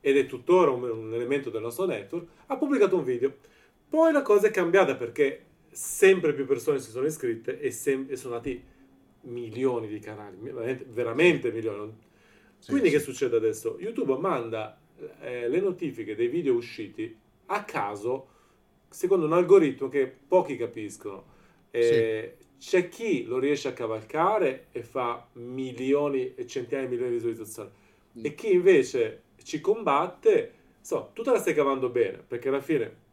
ed 0.00 0.16
è 0.16 0.26
tuttora 0.26 0.70
un, 0.70 0.82
un 0.84 1.12
elemento 1.12 1.50
del 1.50 1.62
nostro 1.62 1.86
network, 1.86 2.26
ha 2.46 2.56
pubblicato 2.56 2.96
un 2.96 3.04
video. 3.04 3.34
Poi 3.88 4.12
la 4.12 4.22
cosa 4.22 4.46
è 4.46 4.50
cambiata 4.50 4.94
perché 4.94 5.44
sempre 5.70 6.34
più 6.34 6.46
persone 6.46 6.78
si 6.78 6.90
sono 6.90 7.06
iscritte 7.06 7.60
e, 7.60 7.70
sem- 7.70 8.06
e 8.08 8.16
sono 8.16 8.34
nati 8.34 8.62
milioni 9.22 9.88
di 9.88 9.98
canali, 9.98 10.36
veramente, 10.40 10.86
veramente 10.88 11.52
milioni. 11.52 12.06
Sì, 12.58 12.70
Quindi 12.70 12.88
sì. 12.88 12.96
che 12.96 13.00
succede 13.00 13.36
adesso? 13.36 13.76
YouTube 13.78 14.16
manda 14.18 14.78
eh, 15.20 15.48
le 15.48 15.60
notifiche 15.60 16.14
dei 16.14 16.28
video 16.28 16.54
usciti 16.54 17.16
a 17.46 17.64
caso 17.64 18.28
secondo 18.88 19.26
un 19.26 19.32
algoritmo 19.32 19.88
che 19.88 20.12
pochi 20.26 20.56
capiscono. 20.56 21.36
Eh, 21.70 22.34
sì. 22.38 22.46
C'è 22.58 22.88
chi 22.88 23.24
lo 23.24 23.38
riesce 23.38 23.68
a 23.68 23.72
cavalcare 23.72 24.66
e 24.72 24.82
fa 24.82 25.28
milioni 25.34 26.34
e 26.34 26.46
centinaia 26.46 26.86
di 26.86 26.90
milioni 26.90 27.12
di 27.12 27.16
visualizzazioni 27.18 27.70
mm. 28.18 28.24
e 28.24 28.34
chi 28.34 28.52
invece 28.52 29.22
ci 29.44 29.60
combatte, 29.60 30.52
so, 30.80 31.10
tu 31.14 31.22
te 31.22 31.30
la 31.30 31.38
stai 31.38 31.54
cavando 31.54 31.88
bene, 31.88 32.22
perché 32.26 32.48
alla 32.48 32.60
fine... 32.60 33.06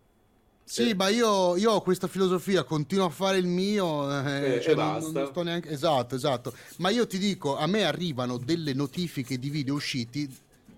Sì, 0.67 0.89
eh. 0.89 0.95
ma 0.95 1.09
io, 1.09 1.55
io, 1.57 1.71
ho 1.71 1.81
questa 1.81 2.07
filosofia, 2.07 2.63
continuo 2.63 3.05
a 3.05 3.09
fare 3.09 3.37
il 3.37 3.45
mio, 3.45 4.09
eh, 4.11 4.55
eh, 4.55 4.61
cioè 4.61 4.73
non, 4.73 5.11
non, 5.11 5.27
sto 5.27 5.43
neanche... 5.43 5.69
Esatto, 5.69 6.15
esatto. 6.15 6.53
Ma 6.77 6.89
io 6.89 7.05
ti 7.05 7.19
dico, 7.19 7.55
a 7.55 7.67
me 7.67 7.83
arrivano 7.83 8.37
delle 8.37 8.73
notifiche 8.73 9.37
di 9.37 9.49
video 9.49 9.75
usciti 9.75 10.27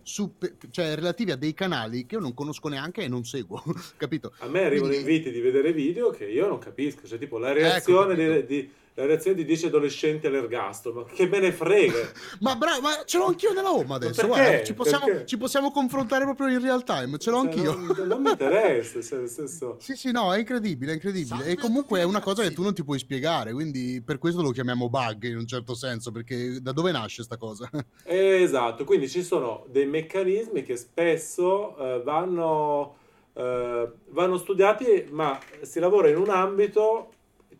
su, 0.03 0.34
cioè 0.72 0.96
relativi 0.96 1.32
a 1.32 1.38
dei 1.38 1.53
canali 1.53 2.06
che 2.06 2.15
io 2.15 2.22
non 2.22 2.34
conosco 2.34 2.67
neanche 2.67 3.01
e 3.01 3.08
non 3.08 3.24
seguo, 3.24 3.63
capito? 3.96 4.34
A 4.39 4.48
me 4.48 4.65
arrivano 4.65 4.91
Quindi... 4.91 5.12
inviti 5.12 5.32
di 5.32 5.39
vedere 5.39 5.72
video 5.72 6.10
che 6.10 6.25
io 6.25 6.48
non 6.48 6.60
capisco, 6.60 7.08
cioè 7.08 7.17
tipo 7.17 7.38
la 7.38 7.53
reazione 7.53 8.13
ecco, 8.13 8.46
di, 8.46 8.62
di 8.62 8.72
la 8.98 9.06
reazione 9.06 9.38
di 9.38 9.46
10 9.46 9.68
adolescenti 9.68 10.25
all'ergastolo. 10.25 11.06
Ma 11.08 11.13
che 11.13 11.27
me 11.27 11.39
ne 11.39 11.51
frega! 11.51 12.12
ma 12.42 12.56
bravo, 12.56 12.82
ma 12.82 13.04
ce 13.06 13.20
l'ho 13.20 13.25
anch'io 13.25 13.54
nella 13.54 13.72
home 13.72 13.94
adesso. 13.94 14.25
Guarda, 14.25 14.63
ci, 14.63 14.74
possiamo, 14.74 15.24
ci, 15.24 15.38
possiamo, 15.38 15.72
confrontare 15.72 16.24
proprio 16.24 16.48
in 16.48 16.60
real 16.60 16.84
time. 16.84 17.20
Ce 17.20 17.30
l'ho 17.30 17.44
cioè, 17.44 17.46
anch'io. 17.46 17.75
Non, 17.75 18.08
non 18.08 18.22
mi 18.24 18.32
interessa. 18.32 19.00
Cioè, 19.00 19.20
nel 19.20 19.30
senso... 19.30 19.77
Sì, 19.88 19.96
sì, 19.96 20.12
no, 20.12 20.34
è 20.34 20.39
incredibile, 20.39 20.92
è 20.92 20.94
incredibile. 20.96 21.46
E 21.46 21.56
comunque 21.56 22.00
è 22.00 22.04
una 22.04 22.22
cosa 22.22 22.42
che 22.42 22.51
tu 22.51 22.63
non 22.63 22.74
ti 22.74 22.84
puoi 22.84 22.98
spiegare. 22.98 23.54
Quindi 23.54 24.01
per 24.04 24.18
questo 24.18 24.42
lo 24.42 24.50
chiamiamo 24.50 24.89
bug 24.89 25.25
in 25.25 25.38
un 25.38 25.46
certo 25.46 25.75
senso. 25.75 26.12
Perché 26.12 26.60
da 26.60 26.72
dove 26.72 26.92
nasce 26.92 27.22
sta 27.22 27.38
cosa? 27.38 27.70
esatto, 28.04 28.84
quindi 28.84 29.08
ci 29.08 29.22
sono 29.22 29.66
dei 29.70 29.86
meccanismi 29.86 30.63
che 30.63 30.75
spesso 30.75 31.77
eh, 31.77 32.01
vanno. 32.04 32.96
Uh, 33.38 33.88
vanno 34.10 34.38
studiati, 34.38 35.10
ma 35.12 35.39
si 35.62 35.80
lavora 35.80 36.10
in 36.10 36.18
un 36.18 36.30
ambito 36.30 37.12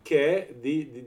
che 0.02 0.48
è 0.48 0.54
di, 0.54 0.90
di, 0.90 1.06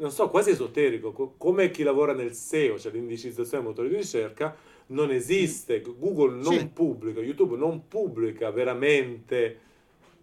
non 0.00 0.10
so, 0.10 0.30
quasi 0.30 0.50
esoterico, 0.50 1.12
come 1.36 1.70
chi 1.70 1.82
lavora 1.82 2.14
nel 2.14 2.32
SEO, 2.32 2.78
cioè 2.78 2.90
l'indicizzazione 2.92 3.62
dei 3.62 3.72
motori 3.72 3.88
di 3.90 3.96
ricerca, 3.96 4.56
non 4.86 5.10
esiste, 5.10 5.82
Google 5.82 6.40
non 6.40 6.58
sì. 6.58 6.66
pubblica, 6.68 7.20
YouTube 7.20 7.56
non 7.56 7.86
pubblica 7.86 8.50
veramente 8.50 9.60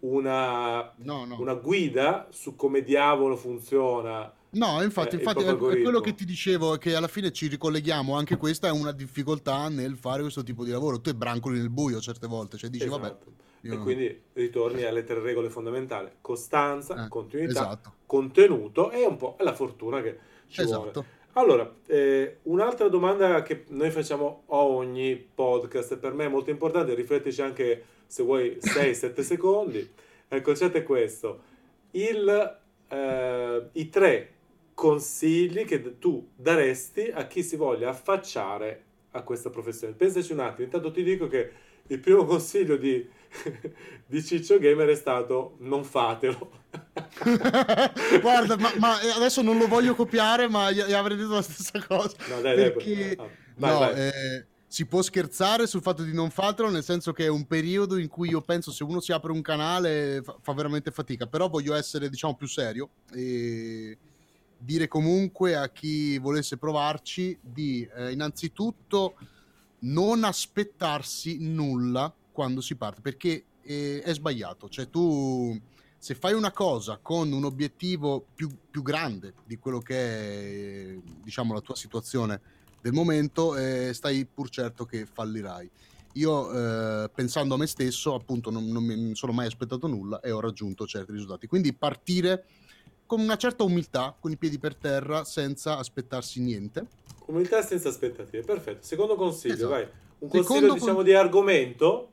una, 0.00 0.92
no, 0.96 1.24
no. 1.24 1.40
una, 1.40 1.54
guida 1.54 2.26
su 2.30 2.56
come 2.56 2.82
diavolo 2.82 3.36
funziona. 3.36 4.32
No, 4.50 4.82
infatti, 4.82 5.14
eh, 5.14 5.18
infatti 5.18 5.44
è 5.44 5.56
quello 5.56 6.00
che 6.00 6.14
ti 6.14 6.24
dicevo, 6.24 6.76
che 6.76 6.96
alla 6.96 7.08
fine 7.08 7.32
ci 7.32 7.46
ricolleghiamo, 7.46 8.16
anche 8.16 8.36
questa 8.36 8.66
è 8.66 8.70
una 8.72 8.92
difficoltà 8.92 9.68
nel 9.68 9.96
fare 9.96 10.22
questo 10.22 10.42
tipo 10.42 10.64
di 10.64 10.70
lavoro, 10.70 11.00
tu 11.00 11.14
brancoli 11.14 11.58
nel 11.58 11.70
buio 11.70 12.00
certe 12.00 12.26
volte, 12.26 12.56
cioè 12.56 12.68
dici 12.68 12.84
esatto. 12.84 13.00
vabbè 13.00 13.16
io... 13.62 13.74
E 13.74 13.78
quindi 13.78 14.22
ritorni 14.34 14.84
alle 14.84 15.04
tre 15.04 15.20
regole 15.20 15.50
fondamentali: 15.50 16.10
costanza, 16.20 17.04
eh, 17.04 17.08
continuità, 17.08 17.60
esatto. 17.60 17.92
contenuto 18.06 18.90
e 18.90 19.04
un 19.04 19.16
po' 19.16 19.36
la 19.40 19.54
fortuna 19.54 20.00
che 20.00 20.18
ci 20.48 20.62
esatto. 20.62 20.90
vuole. 20.92 21.16
Allora, 21.32 21.72
eh, 21.86 22.38
un'altra 22.44 22.88
domanda 22.88 23.42
che 23.42 23.64
noi 23.68 23.90
facciamo 23.90 24.42
a 24.48 24.56
ogni 24.56 25.16
podcast, 25.16 25.96
per 25.98 26.12
me 26.12 26.24
è 26.24 26.28
molto 26.28 26.50
importante, 26.50 26.94
riflettici 26.94 27.42
anche 27.42 27.84
se 28.06 28.22
vuoi 28.22 28.58
6-7 28.60 29.20
secondi. 29.20 29.88
Il 30.28 30.42
concetto 30.42 30.78
è 30.78 30.82
questo: 30.82 31.40
Il, 31.92 32.58
eh, 32.88 33.68
i 33.72 33.88
tre 33.88 34.32
consigli 34.74 35.64
che 35.64 35.98
tu 35.98 36.28
daresti 36.34 37.10
a 37.12 37.26
chi 37.26 37.42
si 37.42 37.56
voglia 37.56 37.88
affacciare 37.88 38.84
a 39.12 39.22
questa 39.22 39.50
professione. 39.50 39.94
Pensaci 39.94 40.32
un 40.32 40.40
attimo, 40.40 40.64
intanto 40.64 40.90
ti 40.90 41.02
dico 41.02 41.26
che 41.26 41.50
il 41.88 41.98
primo 41.98 42.24
consiglio 42.24 42.76
di, 42.76 43.06
di 44.06 44.24
Ciccio 44.24 44.58
Gamer 44.58 44.88
è 44.88 44.94
stato 44.94 45.56
non 45.60 45.84
fatelo. 45.84 46.50
Guarda, 48.20 48.56
ma, 48.56 48.72
ma, 48.78 48.98
adesso 49.16 49.42
non 49.42 49.58
lo 49.58 49.66
voglio 49.66 49.94
copiare, 49.94 50.48
ma 50.48 50.70
gli, 50.70 50.82
gli 50.82 50.92
avrei 50.92 51.16
detto 51.16 51.34
la 51.34 51.42
stessa 51.42 51.84
cosa. 51.84 52.16
No, 52.28 52.40
dai, 52.40 52.56
perché... 52.56 53.14
dai. 53.14 53.26
Ah, 53.26 53.30
vai, 53.56 53.72
no, 53.72 53.78
vai. 53.78 53.94
Eh, 53.94 54.46
si 54.66 54.84
può 54.84 55.00
scherzare 55.00 55.66
sul 55.66 55.80
fatto 55.80 56.02
di 56.02 56.12
non 56.12 56.30
farlo, 56.30 56.68
nel 56.68 56.84
senso 56.84 57.12
che 57.12 57.24
è 57.24 57.28
un 57.28 57.46
periodo 57.46 57.96
in 57.96 58.08
cui 58.08 58.28
io 58.28 58.42
penso 58.42 58.70
se 58.70 58.84
uno 58.84 59.00
si 59.00 59.12
apre 59.12 59.32
un 59.32 59.40
canale 59.40 60.20
fa, 60.22 60.36
fa 60.40 60.52
veramente 60.52 60.90
fatica, 60.90 61.26
però 61.26 61.48
voglio 61.48 61.74
essere 61.74 62.10
diciamo 62.10 62.34
più 62.34 62.46
serio 62.46 62.90
e 63.12 63.96
dire 64.58 64.88
comunque 64.88 65.56
a 65.56 65.68
chi 65.70 66.18
volesse 66.18 66.58
provarci 66.58 67.38
di 67.40 67.88
eh, 67.96 68.10
innanzitutto 68.10 69.14
non 69.80 70.24
aspettarsi 70.24 71.38
nulla 71.40 72.12
quando 72.32 72.60
si 72.60 72.76
parte, 72.76 73.00
perché 73.00 73.44
eh, 73.62 74.00
è 74.02 74.12
sbagliato, 74.14 74.68
cioè 74.68 74.88
tu 74.88 75.58
se 75.98 76.14
fai 76.14 76.32
una 76.32 76.52
cosa 76.52 76.98
con 77.02 77.32
un 77.32 77.44
obiettivo 77.44 78.24
più, 78.34 78.48
più 78.70 78.82
grande 78.82 79.34
di 79.44 79.58
quello 79.58 79.80
che 79.80 80.94
è 80.94 80.98
diciamo 81.22 81.52
la 81.52 81.60
tua 81.60 81.74
situazione 81.74 82.40
del 82.80 82.92
momento 82.92 83.56
eh, 83.56 83.92
stai 83.92 84.24
pur 84.24 84.48
certo 84.48 84.84
che 84.84 85.06
fallirai. 85.06 85.68
Io 86.14 86.52
eh, 87.04 87.10
pensando 87.10 87.54
a 87.54 87.58
me 87.58 87.66
stesso, 87.66 88.14
appunto, 88.14 88.50
non, 88.50 88.66
non 88.66 88.82
mi 88.82 89.14
sono 89.14 89.32
mai 89.32 89.46
aspettato 89.46 89.86
nulla 89.86 90.20
e 90.20 90.30
ho 90.30 90.40
raggiunto 90.40 90.86
certi 90.86 91.12
risultati. 91.12 91.46
Quindi 91.46 91.72
partire 91.72 92.44
con 93.06 93.20
una 93.20 93.36
certa 93.36 93.62
umiltà, 93.62 94.16
con 94.18 94.30
i 94.30 94.36
piedi 94.36 94.58
per 94.58 94.74
terra, 94.74 95.24
senza 95.24 95.78
aspettarsi 95.78 96.40
niente. 96.40 96.86
Umiltà 97.28 97.62
senza 97.62 97.90
aspettative, 97.90 98.42
perfetto. 98.42 98.86
Secondo 98.86 99.14
consiglio, 99.14 99.54
esatto. 99.54 99.70
vai. 99.70 99.82
Un 100.20 100.28
consiglio, 100.28 100.42
Secondo 100.42 100.74
diciamo, 100.74 100.94
con... 100.94 101.04
di 101.04 101.12
argomento? 101.12 102.10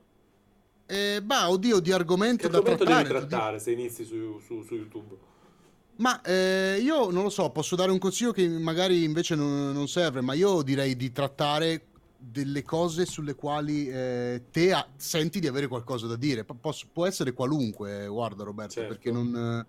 Eh, 0.85 1.21
bah, 1.23 1.49
oddio, 1.49 1.79
di 1.79 1.91
argomento 1.91 2.43
che 2.43 2.49
da 2.49 2.57
argomento 2.57 2.83
trattare. 2.83 3.07
devi 3.07 3.27
trattare 3.27 3.59
se 3.59 3.71
inizi 3.71 4.03
su, 4.03 4.39
su, 4.45 4.61
su 4.63 4.75
YouTube? 4.75 5.15
Ma 5.97 6.21
eh, 6.21 6.79
io 6.81 7.09
non 7.11 7.23
lo 7.23 7.29
so, 7.29 7.49
posso 7.49 7.77
dare 7.77 7.91
un 7.91 7.97
consiglio 7.97 8.33
che 8.33 8.45
magari 8.47 9.03
invece 9.05 9.35
non, 9.35 9.71
non 9.71 9.87
serve, 9.87 10.19
ma 10.19 10.33
io 10.33 10.61
direi 10.61 10.97
di 10.97 11.11
trattare 11.13 11.85
delle 12.17 12.63
cose 12.63 13.05
sulle 13.05 13.35
quali 13.35 13.87
eh, 13.87 14.43
te 14.51 14.73
ha, 14.73 14.85
senti 14.97 15.39
di 15.39 15.47
avere 15.47 15.67
qualcosa 15.67 16.07
da 16.07 16.17
dire. 16.17 16.43
Posso, 16.43 16.87
può 16.91 17.05
essere 17.05 17.31
qualunque, 17.31 18.05
guarda 18.07 18.43
Roberto, 18.43 18.73
certo. 18.73 18.89
perché 18.89 19.11
non... 19.11 19.65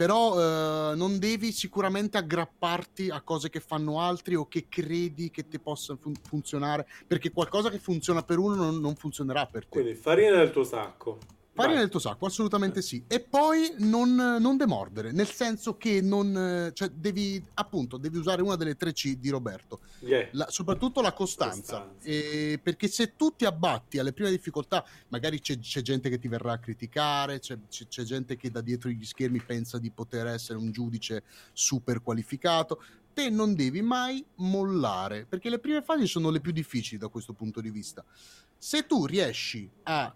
però 0.00 0.92
eh, 0.92 0.94
non 0.96 1.18
devi 1.18 1.52
sicuramente 1.52 2.16
aggrapparti 2.16 3.10
a 3.10 3.20
cose 3.20 3.50
che 3.50 3.60
fanno 3.60 4.00
altri 4.00 4.34
o 4.34 4.48
che 4.48 4.64
credi 4.66 5.30
che 5.30 5.46
ti 5.46 5.58
possa 5.58 5.94
fun- 5.94 6.14
funzionare, 6.22 6.86
perché 7.06 7.30
qualcosa 7.30 7.68
che 7.68 7.78
funziona 7.78 8.22
per 8.22 8.38
uno 8.38 8.54
non, 8.54 8.80
non 8.80 8.94
funzionerà 8.94 9.44
per 9.44 9.64
te. 9.64 9.68
Quindi 9.68 9.94
farina 9.94 10.36
nel 10.36 10.52
tuo 10.52 10.64
sacco. 10.64 11.18
Farina 11.60 11.80
nel 11.80 11.88
tuo 11.88 12.00
sacco, 12.00 12.26
assolutamente 12.26 12.82
sì. 12.82 13.04
E 13.06 13.20
poi 13.20 13.74
non, 13.78 14.14
non 14.14 14.56
demordere, 14.56 15.12
nel 15.12 15.28
senso 15.28 15.76
che 15.76 16.00
non, 16.00 16.70
cioè 16.74 16.88
devi, 16.88 17.42
appunto, 17.54 17.96
devi 17.96 18.16
usare 18.16 18.42
una 18.42 18.56
delle 18.56 18.76
tre 18.76 18.92
C 18.92 19.16
di 19.16 19.28
Roberto. 19.28 19.80
Yeah. 20.00 20.28
La, 20.32 20.50
soprattutto 20.50 21.00
la 21.00 21.12
costanza. 21.12 21.80
costanza. 21.80 22.08
E, 22.08 22.58
perché 22.62 22.88
se 22.88 23.16
tu 23.16 23.34
ti 23.36 23.44
abbatti 23.44 23.98
alle 23.98 24.12
prime 24.12 24.30
difficoltà, 24.30 24.84
magari 25.08 25.40
c'è, 25.40 25.58
c'è 25.58 25.82
gente 25.82 26.08
che 26.08 26.18
ti 26.18 26.28
verrà 26.28 26.52
a 26.52 26.58
criticare, 26.58 27.38
c'è, 27.38 27.58
c'è, 27.68 27.86
c'è 27.86 28.02
gente 28.02 28.36
che 28.36 28.50
da 28.50 28.60
dietro 28.60 28.90
gli 28.90 29.04
schermi 29.04 29.40
pensa 29.40 29.78
di 29.78 29.90
poter 29.90 30.26
essere 30.26 30.58
un 30.58 30.70
giudice 30.70 31.22
super 31.52 32.02
qualificato. 32.02 32.82
Te 33.12 33.28
non 33.28 33.54
devi 33.54 33.82
mai 33.82 34.24
mollare, 34.36 35.26
perché 35.28 35.50
le 35.50 35.58
prime 35.58 35.82
fasi 35.82 36.06
sono 36.06 36.30
le 36.30 36.40
più 36.40 36.52
difficili 36.52 36.96
da 36.96 37.08
questo 37.08 37.32
punto 37.32 37.60
di 37.60 37.70
vista. 37.70 38.04
Se 38.56 38.86
tu 38.86 39.04
riesci 39.04 39.68
a 39.84 40.14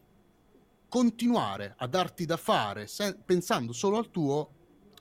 continuare 0.94 1.74
a 1.78 1.88
darti 1.88 2.24
da 2.24 2.36
fare 2.36 2.86
se- 2.86 3.16
pensando 3.24 3.72
solo 3.72 3.96
al 3.96 4.12
tuo, 4.12 4.50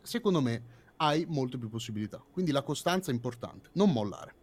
secondo 0.01 0.41
me 0.41 0.63
hai 0.95 1.23
molte 1.29 1.59
più 1.59 1.69
possibilità. 1.69 2.19
Quindi 2.31 2.51
la 2.51 2.63
costanza 2.63 3.11
è 3.11 3.13
importante, 3.13 3.69
non 3.73 3.91
mollare. 3.91 4.33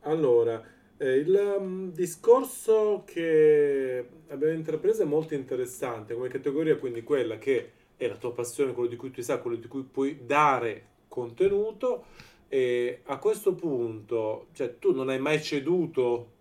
Allora, 0.00 0.62
eh, 0.98 1.16
il 1.16 1.56
um, 1.58 1.90
discorso 1.90 3.02
che 3.06 4.06
abbiamo 4.28 4.52
intrapreso 4.52 5.00
è 5.00 5.06
molto 5.06 5.32
interessante 5.32 6.12
come 6.12 6.28
categoria, 6.28 6.76
quindi 6.76 7.02
quella 7.02 7.38
che 7.38 7.70
è 7.96 8.06
la 8.06 8.16
tua 8.16 8.34
passione, 8.34 8.74
quello 8.74 8.90
di 8.90 8.96
cui 8.96 9.10
tu 9.10 9.22
sai, 9.22 9.40
quello 9.40 9.56
di 9.56 9.68
cui 9.68 9.84
puoi 9.84 10.26
dare 10.26 10.88
contenuto. 11.08 12.04
E 12.46 13.00
a 13.04 13.16
questo 13.16 13.54
punto, 13.54 14.48
cioè, 14.52 14.78
tu 14.78 14.92
non 14.92 15.08
hai 15.08 15.18
mai 15.18 15.42
ceduto 15.42 16.32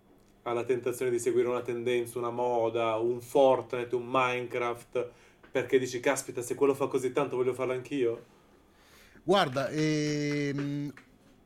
alla 0.44 0.64
tentazione 0.64 1.12
di 1.12 1.20
seguire 1.20 1.48
una 1.48 1.62
tendenza, 1.62 2.20
una 2.20 2.30
moda, 2.30 2.96
un 2.96 3.22
Fortnite, 3.22 3.96
un 3.96 4.06
Minecraft, 4.06 5.10
perché 5.52 5.80
dici, 5.80 6.00
caspita, 6.00 6.42
se 6.42 6.56
quello 6.56 6.74
fa 6.74 6.88
così 6.88 7.12
tanto 7.12 7.36
voglio 7.36 7.54
farlo 7.54 7.74
anch'io? 7.74 8.26
Guarda, 9.24 9.70
ehm, 9.70 10.92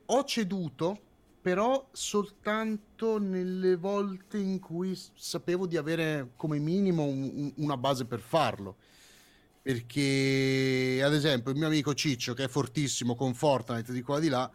ho 0.06 0.24
ceduto, 0.24 1.00
però 1.40 1.88
soltanto 1.92 3.18
nelle 3.18 3.76
volte 3.76 4.38
in 4.38 4.58
cui 4.58 4.98
sapevo 5.14 5.66
di 5.66 5.76
avere 5.76 6.30
come 6.36 6.58
minimo 6.58 7.04
un, 7.04 7.52
una 7.56 7.76
base 7.76 8.04
per 8.04 8.20
farlo. 8.20 8.76
Perché, 9.62 11.00
ad 11.04 11.12
esempio, 11.12 11.52
il 11.52 11.58
mio 11.58 11.66
amico 11.66 11.92
Ciccio, 11.92 12.32
che 12.32 12.44
è 12.44 12.48
fortissimo 12.48 13.14
con 13.14 13.34
Fortnite 13.34 13.92
di 13.92 14.00
qua 14.02 14.18
di 14.18 14.28
là, 14.28 14.50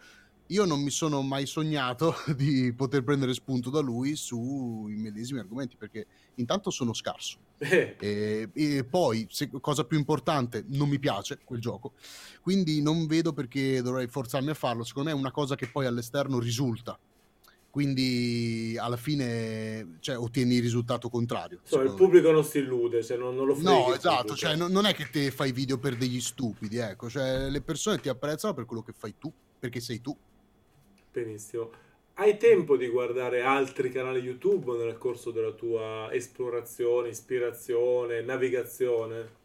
io 0.53 0.65
non 0.65 0.81
mi 0.81 0.91
sono 0.91 1.21
mai 1.21 1.45
sognato 1.45 2.15
di 2.37 2.71
poter 2.73 3.03
prendere 3.03 3.33
spunto 3.33 3.69
da 3.69 3.79
lui 3.79 4.15
sui 4.15 4.95
medesimi 4.95 5.39
argomenti 5.39 5.75
perché 5.75 6.05
intanto 6.35 6.69
sono 6.69 6.93
scarso 6.93 7.37
eh. 7.57 7.95
e, 7.99 8.49
e, 8.53 8.83
poi 8.83 9.27
se, 9.29 9.49
cosa 9.59 9.83
più 9.83 9.97
importante 9.97 10.63
non 10.67 10.87
mi 10.87 10.99
piace 10.99 11.39
quel 11.43 11.59
gioco 11.59 11.93
quindi 12.41 12.81
non 12.81 13.07
vedo 13.07 13.33
perché 13.33 13.81
dovrei 13.81 14.07
forzarmi 14.07 14.51
a 14.51 14.53
farlo 14.53 14.83
secondo 14.83 15.09
me 15.09 15.15
è 15.15 15.19
una 15.19 15.31
cosa 15.31 15.55
che 15.55 15.67
poi 15.67 15.87
all'esterno 15.87 16.39
risulta 16.39 16.97
quindi 17.73 18.77
alla 18.79 18.97
fine 18.97 19.97
cioè, 19.99 20.15
ottieni 20.15 20.57
il 20.57 20.61
risultato 20.61 21.09
contrario. 21.09 21.61
So, 21.63 21.81
il 21.81 21.95
pubblico 21.95 22.29
non 22.29 22.43
si 22.43 22.59
illude, 22.59 23.03
cioè 23.03 23.17
non, 23.17 23.35
non 23.35 23.47
lo 23.47 23.55
fai. 23.55 23.63
No, 23.63 23.95
esatto, 23.95 24.35
cioè, 24.35 24.55
non, 24.55 24.71
non, 24.71 24.85
è 24.85 24.93
che 24.93 25.09
te 25.09 25.31
fai 25.31 25.51
video 25.51 25.79
per 25.79 25.95
degli 25.95 26.21
stupidi, 26.21 26.77
ecco, 26.77 27.09
cioè, 27.09 27.49
le 27.49 27.61
persone 27.61 27.97
ti 27.97 28.09
apprezzano 28.09 28.53
per 28.53 28.65
quello 28.65 28.83
che 28.83 28.93
fai 28.95 29.15
tu, 29.17 29.33
perché 29.57 29.79
sei 29.79 30.01
tu. 30.01 30.15
Benissimo. 31.13 31.69
Hai 32.15 32.37
tempo 32.37 32.75
di 32.75 32.87
guardare 32.87 33.43
altri 33.43 33.91
canali 33.91 34.19
YouTube 34.19 34.75
nel 34.75 34.97
corso 34.97 35.29
della 35.29 35.51
tua 35.51 36.11
esplorazione, 36.11 37.09
ispirazione, 37.09 38.23
navigazione? 38.23 39.41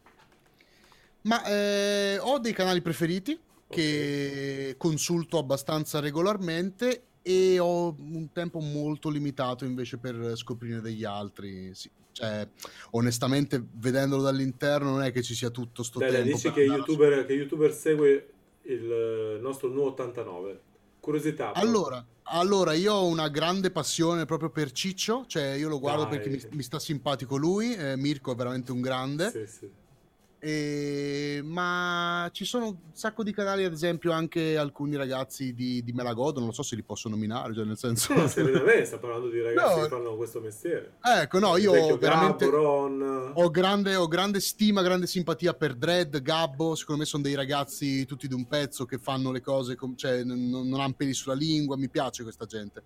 Ma 1.21 1.43
eh, 1.45 2.17
ho 2.19 2.39
dei 2.39 2.53
canali 2.53 2.81
preferiti 2.81 3.33
okay. 3.33 3.67
che 3.67 4.75
consulto 4.79 5.37
abbastanza 5.37 5.99
regolarmente 5.99 7.03
e 7.21 7.59
ho 7.59 7.95
un 7.95 8.31
tempo 8.33 8.59
molto 8.59 9.09
limitato 9.09 9.63
invece 9.63 9.99
per 9.99 10.31
scoprire 10.35 10.81
degli 10.81 11.03
altri. 11.03 11.69
Sì. 11.75 11.87
Cioè, 12.11 12.47
onestamente, 12.91 13.63
vedendolo 13.75 14.23
dall'interno 14.23 14.89
non 14.89 15.03
è 15.03 15.11
che 15.11 15.21
ci 15.21 15.35
sia 15.35 15.51
tutto 15.51 15.83
sto 15.83 15.99
Dai, 15.99 16.09
tempo. 16.09 16.31
Dici 16.33 16.51
che 16.51 16.61
YouTuber, 16.61 17.19
su... 17.19 17.25
che 17.27 17.33
YouTuber 17.33 17.71
segue 17.71 18.29
il 18.63 19.37
nostro 19.39 19.69
Nu89. 19.69 20.67
Curiosità. 21.09 21.53
Allora, 21.53 22.05
allora, 22.25 22.73
io 22.73 22.93
ho 22.93 23.07
una 23.07 23.29
grande 23.29 23.71
passione 23.71 24.25
proprio 24.25 24.51
per 24.51 24.71
Ciccio, 24.71 25.25
cioè 25.25 25.53
io 25.53 25.67
lo 25.67 25.79
guardo 25.79 26.03
Dai. 26.03 26.19
perché 26.19 26.29
mi, 26.29 26.57
mi, 26.57 26.61
sta 26.61 26.77
simpatico 26.77 27.35
lui, 27.35 27.73
eh, 27.73 27.97
Mirko 27.97 28.33
è 28.33 28.35
veramente 28.35 28.71
un 28.71 28.79
grande. 28.79 29.31
Sì, 29.31 29.47
sì. 29.47 29.71
E, 30.41 31.41
ma 31.43 32.29
ci 32.31 32.45
sono 32.45 32.67
un 32.67 32.75
sacco 32.93 33.23
di 33.23 33.33
canali, 33.33 33.65
ad 33.65 33.73
esempio, 33.73 34.13
anche 34.13 34.55
alcuni 34.55 34.95
ragazzi 34.95 35.53
di, 35.53 35.83
di 35.83 35.91
Melagodo, 35.91 36.39
non 36.39 36.47
lo 36.47 36.53
so 36.53 36.63
se 36.63 36.77
li 36.77 36.81
posso 36.81 37.09
nominare, 37.09 37.53
cioè 37.53 37.65
nel 37.65 37.77
senso... 37.77 38.13
No, 38.13 38.25
serenamente 38.27 38.85
sta 38.85 38.97
parlando 38.99 39.27
di 39.27 39.41
ragazzi 39.41 39.75
no. 39.75 39.83
che 39.83 39.89
fanno 39.89 40.15
questo 40.15 40.39
mestiere. 40.39 40.93
Ecco, 41.03 41.39
no, 41.39 41.57
io 41.57 41.73
ho 41.73 41.97
veramente... 41.97 42.45
Ho 42.45 43.49
grande, 43.51 43.95
ho 43.95 44.07
grande 44.07 44.39
stima, 44.39 44.81
grande 44.81 45.07
simpatia 45.07 45.53
per 45.53 45.75
Dredd, 45.75 46.17
Gabbo, 46.17 46.73
secondo 46.75 47.01
me 47.01 47.07
sono 47.07 47.23
dei 47.23 47.35
ragazzi 47.35 48.05
tutti 48.05 48.27
di 48.27 48.33
un 48.33 48.47
pezzo 48.47 48.85
che 48.85 48.97
fanno 48.97 49.33
le 49.33 49.41
cose, 49.41 49.75
com- 49.75 49.97
cioè 49.97 50.23
non, 50.23 50.49
non 50.49 50.79
hanno 50.79 50.93
peli 50.95 51.13
sulla 51.13 51.35
lingua, 51.35 51.75
mi 51.75 51.89
piace 51.89 52.23
questa 52.23 52.45
gente. 52.45 52.81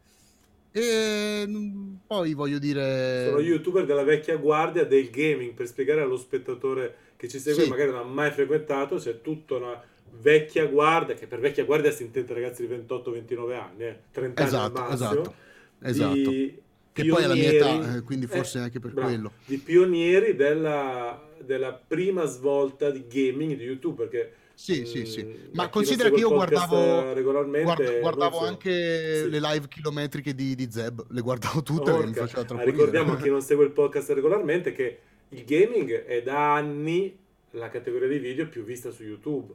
E 0.72 1.44
mm, 1.48 1.96
poi 2.08 2.34
voglio 2.34 2.58
dire... 2.58 3.28
Sono 3.28 3.42
youtuber 3.42 3.86
della 3.86 4.04
vecchia 4.04 4.38
guardia 4.38 4.86
del 4.86 5.12
gaming, 5.12 5.54
per 5.54 5.68
spiegare 5.68 6.02
allo 6.02 6.18
spettatore 6.18 7.12
che 7.24 7.30
ci 7.30 7.40
segue, 7.40 7.64
sì. 7.64 7.70
magari 7.70 7.90
non 7.92 8.00
ha 8.00 8.04
mai 8.04 8.32
frequentato, 8.32 8.98
c'è 8.98 9.22
tutta 9.22 9.56
una 9.56 9.82
vecchia 10.20 10.66
guardia, 10.66 11.16
che 11.16 11.26
per 11.26 11.40
vecchia 11.40 11.64
guardia 11.64 11.90
si 11.90 12.04
intende 12.04 12.34
ragazzi 12.34 12.68
di 12.68 12.76
28-29 12.76 13.54
anni, 13.56 13.84
eh, 13.84 14.00
30 14.12 14.44
esatto, 14.44 14.82
anni 14.82 14.92
al 14.92 15.00
massimo, 15.00 15.22
esatto, 15.22 15.36
esatto. 15.80 16.62
Che 16.92 17.06
poi 17.06 17.24
è 17.24 17.28
la 17.28 17.34
mia 17.34 17.52
età, 17.52 17.96
eh, 17.96 18.02
quindi 18.02 18.28
forse 18.28 18.58
eh, 18.58 18.62
anche 18.64 18.80
per 18.80 18.92
bravo, 18.92 19.08
quello. 19.08 19.32
Di 19.46 19.58
pionieri 19.58 20.36
della, 20.36 21.30
della 21.42 21.72
prima 21.74 22.26
svolta 22.26 22.92
di 22.92 23.06
gaming 23.08 23.56
di 23.56 23.64
YouTube, 23.64 24.04
perché 24.04 24.34
sì, 24.54 24.86
sì, 24.86 25.06
sì. 25.06 25.24
Mm, 25.24 25.54
Ma 25.54 25.70
considera 25.70 26.10
che 26.10 26.20
io 26.20 26.30
guardavo, 26.30 27.14
guard, 27.22 28.00
guardavo 28.02 28.38
so. 28.38 28.46
anche 28.46 29.24
sì. 29.24 29.30
le 29.30 29.40
live 29.40 29.68
chilometriche 29.70 30.36
di, 30.36 30.56
di, 30.56 30.70
Zeb, 30.70 31.06
le 31.10 31.22
guardavo 31.22 31.64
tutte 31.64 31.90
oh, 31.90 32.06
mi 32.06 32.14
faceva 32.14 32.44
troppo 32.44 32.64
Ricordiamo 32.64 33.14
a 33.14 33.18
chi 33.18 33.30
non 33.30 33.42
segue 33.42 33.64
il 33.64 33.72
podcast 33.72 34.12
regolarmente 34.12 34.74
che 34.74 35.00
il 35.34 35.44
gaming 35.46 36.06
è 36.06 36.22
da 36.22 36.56
anni 36.56 37.18
la 37.52 37.70
categoria 37.70 38.08
di 38.08 38.20
video 38.20 38.48
più 38.48 38.64
vista 38.64 38.92
su 38.92 39.04
YouTube. 39.04 39.54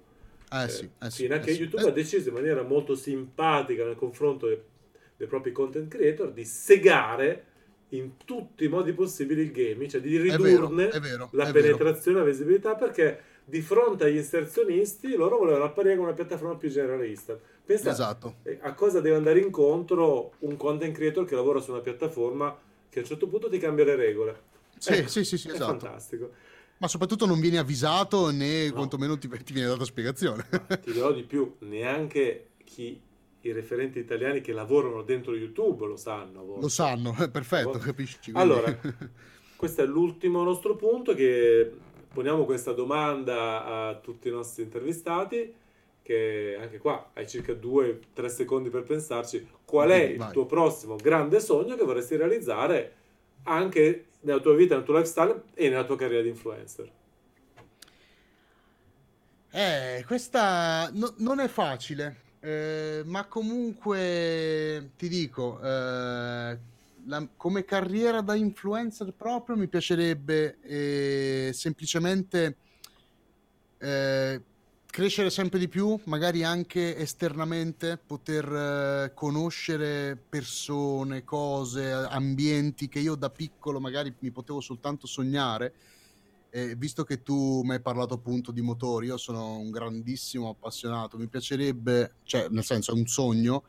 Eh, 0.50 0.64
eh 0.64 0.68
sì, 0.68 0.90
eh 1.00 1.10
fino 1.10 1.34
a 1.34 1.36
eh 1.38 1.40
che 1.40 1.52
sì, 1.52 1.62
YouTube 1.62 1.82
ha 1.82 1.90
deciso 1.90 2.28
in 2.28 2.34
maniera 2.34 2.62
molto 2.62 2.94
simpatica 2.94 3.84
nel 3.84 3.96
confronto 3.96 4.46
dei, 4.46 4.60
dei 5.16 5.26
propri 5.26 5.52
content 5.52 5.88
creator 5.88 6.32
di 6.32 6.44
segare 6.44 7.44
in 7.90 8.16
tutti 8.24 8.64
i 8.64 8.68
modi 8.68 8.92
possibili 8.92 9.42
il 9.42 9.50
gaming, 9.50 9.88
cioè 9.88 10.00
di 10.00 10.18
ridurne 10.18 10.88
è 10.88 10.90
vero, 10.90 10.96
è 10.96 11.00
vero, 11.00 11.28
la 11.32 11.50
penetrazione 11.50 12.18
e 12.18 12.20
la 12.20 12.26
visibilità 12.26 12.74
perché 12.74 13.20
di 13.44 13.62
fronte 13.62 14.04
agli 14.04 14.16
inserzionisti 14.16 15.14
loro 15.14 15.38
volevano 15.38 15.64
apparire 15.64 15.94
come 15.94 16.08
una 16.08 16.16
piattaforma 16.16 16.56
più 16.56 16.68
generalista. 16.68 17.38
Pensa 17.64 17.90
Esatto. 17.90 18.36
a 18.60 18.74
cosa 18.74 19.00
deve 19.00 19.16
andare 19.16 19.40
incontro 19.40 20.32
un 20.40 20.56
content 20.56 20.94
creator 20.94 21.24
che 21.24 21.34
lavora 21.34 21.60
su 21.60 21.70
una 21.70 21.80
piattaforma 21.80 22.56
che 22.90 22.98
a 22.98 23.02
un 23.02 23.08
certo 23.08 23.26
punto 23.26 23.48
ti 23.48 23.58
cambia 23.58 23.84
le 23.84 23.96
regole. 23.96 24.40
Sì, 24.78 24.92
Ecco, 24.92 25.08
sì, 25.08 25.24
sì, 25.24 25.38
sì, 25.38 25.48
è 25.48 25.52
esatto. 25.52 25.78
fantastico. 25.78 26.30
Ma 26.78 26.86
soprattutto 26.88 27.26
non 27.26 27.40
vieni 27.40 27.56
avvisato 27.56 28.30
né 28.30 28.68
No. 28.68 28.74
quantomeno 28.74 29.18
ti, 29.18 29.28
ti 29.42 29.52
viene 29.52 29.68
data 29.68 29.84
spiegazione. 29.84 30.46
Ti 30.82 30.92
dirò 30.92 31.12
di 31.12 31.24
più, 31.24 31.56
neanche 31.60 32.50
chi 32.64 33.00
i 33.42 33.52
referenti 33.52 33.98
italiani 33.98 34.40
che 34.40 34.52
lavorano 34.52 35.02
dentro 35.02 35.34
YouTube 35.34 35.86
lo 35.86 35.96
sanno. 35.96 36.56
Lo 36.60 36.68
sanno, 36.68 37.16
eh, 37.20 37.28
perfetto, 37.30 37.78
capisci? 37.78 38.18
quindi- 38.30 38.38
Allora, 38.40 38.78
questo 39.56 39.82
è 39.82 39.86
l'ultimo 39.86 40.42
nostro 40.44 40.76
punto 40.76 41.14
che 41.14 41.70
poniamo 42.12 42.44
questa 42.44 42.72
domanda 42.72 43.64
a 43.64 43.94
tutti 43.96 44.28
i 44.28 44.30
nostri 44.30 44.62
intervistati 44.62 45.52
che 46.02 46.56
anche 46.60 46.78
qua 46.78 47.10
hai 47.14 47.28
circa 47.28 47.52
2-3 47.52 48.26
secondi 48.28 48.70
per 48.70 48.82
pensarci 48.82 49.46
qual 49.64 49.90
è 49.90 50.02
il 50.02 50.16
Vai. 50.16 50.32
tuo 50.32 50.46
prossimo 50.46 50.96
grande 50.96 51.38
sogno 51.38 51.76
che 51.76 51.84
vorresti 51.84 52.16
realizzare 52.16 52.92
anche 53.48 54.06
nella 54.20 54.40
tua 54.40 54.54
vita, 54.54 54.74
nel 54.76 54.84
tuo 54.84 54.94
lifestyle 54.94 55.42
e 55.54 55.68
nella 55.68 55.84
tua 55.84 55.96
carriera 55.96 56.22
di 56.22 56.28
influencer. 56.28 56.90
Eh, 59.50 60.04
questa 60.06 60.90
no- 60.92 61.14
non 61.18 61.40
è 61.40 61.48
facile, 61.48 62.16
eh, 62.40 63.02
ma 63.06 63.24
comunque 63.26 64.90
ti 64.96 65.08
dico, 65.08 65.58
eh, 65.62 66.58
la- 67.06 67.28
come 67.36 67.64
carriera 67.64 68.20
da 68.20 68.34
influencer 68.34 69.12
proprio 69.16 69.56
mi 69.56 69.66
piacerebbe 69.66 70.58
eh, 70.62 71.50
semplicemente 71.54 72.56
eh, 73.78 74.40
crescere 74.98 75.30
sempre 75.30 75.60
di 75.60 75.68
più, 75.68 75.96
magari 76.06 76.42
anche 76.42 76.96
esternamente, 76.96 78.00
poter 78.04 78.52
eh, 78.52 79.12
conoscere 79.14 80.20
persone, 80.28 81.22
cose, 81.22 81.92
ambienti 81.92 82.88
che 82.88 82.98
io 82.98 83.14
da 83.14 83.30
piccolo 83.30 83.78
magari 83.78 84.12
mi 84.18 84.32
potevo 84.32 84.60
soltanto 84.60 85.06
sognare. 85.06 85.72
Eh, 86.50 86.74
visto 86.74 87.04
che 87.04 87.22
tu 87.22 87.62
mi 87.62 87.74
hai 87.74 87.80
parlato 87.80 88.14
appunto 88.14 88.50
di 88.50 88.60
motori, 88.60 89.06
io 89.06 89.18
sono 89.18 89.58
un 89.58 89.70
grandissimo 89.70 90.48
appassionato, 90.48 91.16
mi 91.16 91.28
piacerebbe, 91.28 92.14
cioè 92.24 92.48
nel 92.50 92.64
senso 92.64 92.90
è 92.90 92.94
un 92.94 93.06
sogno, 93.06 93.62